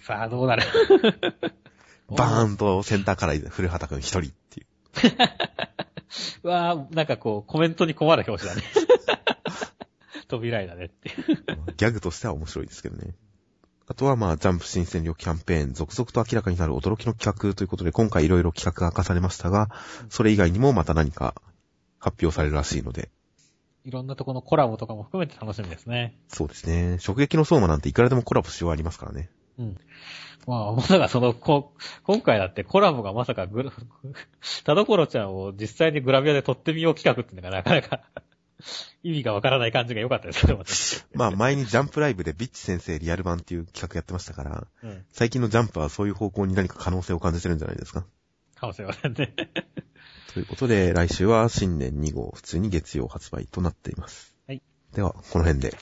[0.00, 0.64] さあ、どうなる？
[2.10, 4.66] バーンとセンターカラーで古畑くん一人っていう。
[6.42, 8.68] う わぁ、なんかこう、コメントに困る表紙だね。
[10.28, 11.16] 扉絵だねっていう。
[11.76, 13.14] ギャグとしては面白いですけどね。
[13.86, 19.68] あとはまあ、ジャンプ新戦力キャンペーン、続々と明らかになる驚きの企画ということで、今回いろいろ企画が明かされましたが、
[20.08, 21.34] それ以外にもまた何か
[21.98, 23.10] 発表されるらしいので、
[23.84, 26.16] いろんなとこのコラボとかも含めて楽しみですね。
[26.28, 26.98] そうですね。
[27.06, 29.28] 直撃の相馬なんていくらでもコラボしようありますからね。
[29.58, 29.78] うん。
[30.46, 33.72] まあ、まさかその、こ、今回だってコラボがまさかグラ、
[34.64, 38.02] 田所ちゃんを実際にグラビアで撮ってみよう企画っていうのがなかなか
[39.02, 41.04] 意味がわからない感じが良かったですけど、私。
[41.14, 45.04] まあ、前にジャンプライブでビッチ先生リアル版っていう企画やってましたから、うん。
[45.12, 48.04] 最近のジャンプはそういう方向に何か可能性を感じてるんじゃないですか？
[48.56, 49.34] かもしれませんね。
[50.34, 54.34] ということで、来週は新年2号、普通に月曜発売となっています。
[54.48, 54.62] はい。
[54.92, 55.76] では、この辺で、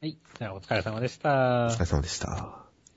[0.00, 0.18] はい。
[0.38, 1.80] じゃあ、お疲れ様でしたお疲。
[1.80, 2.67] れ様でした。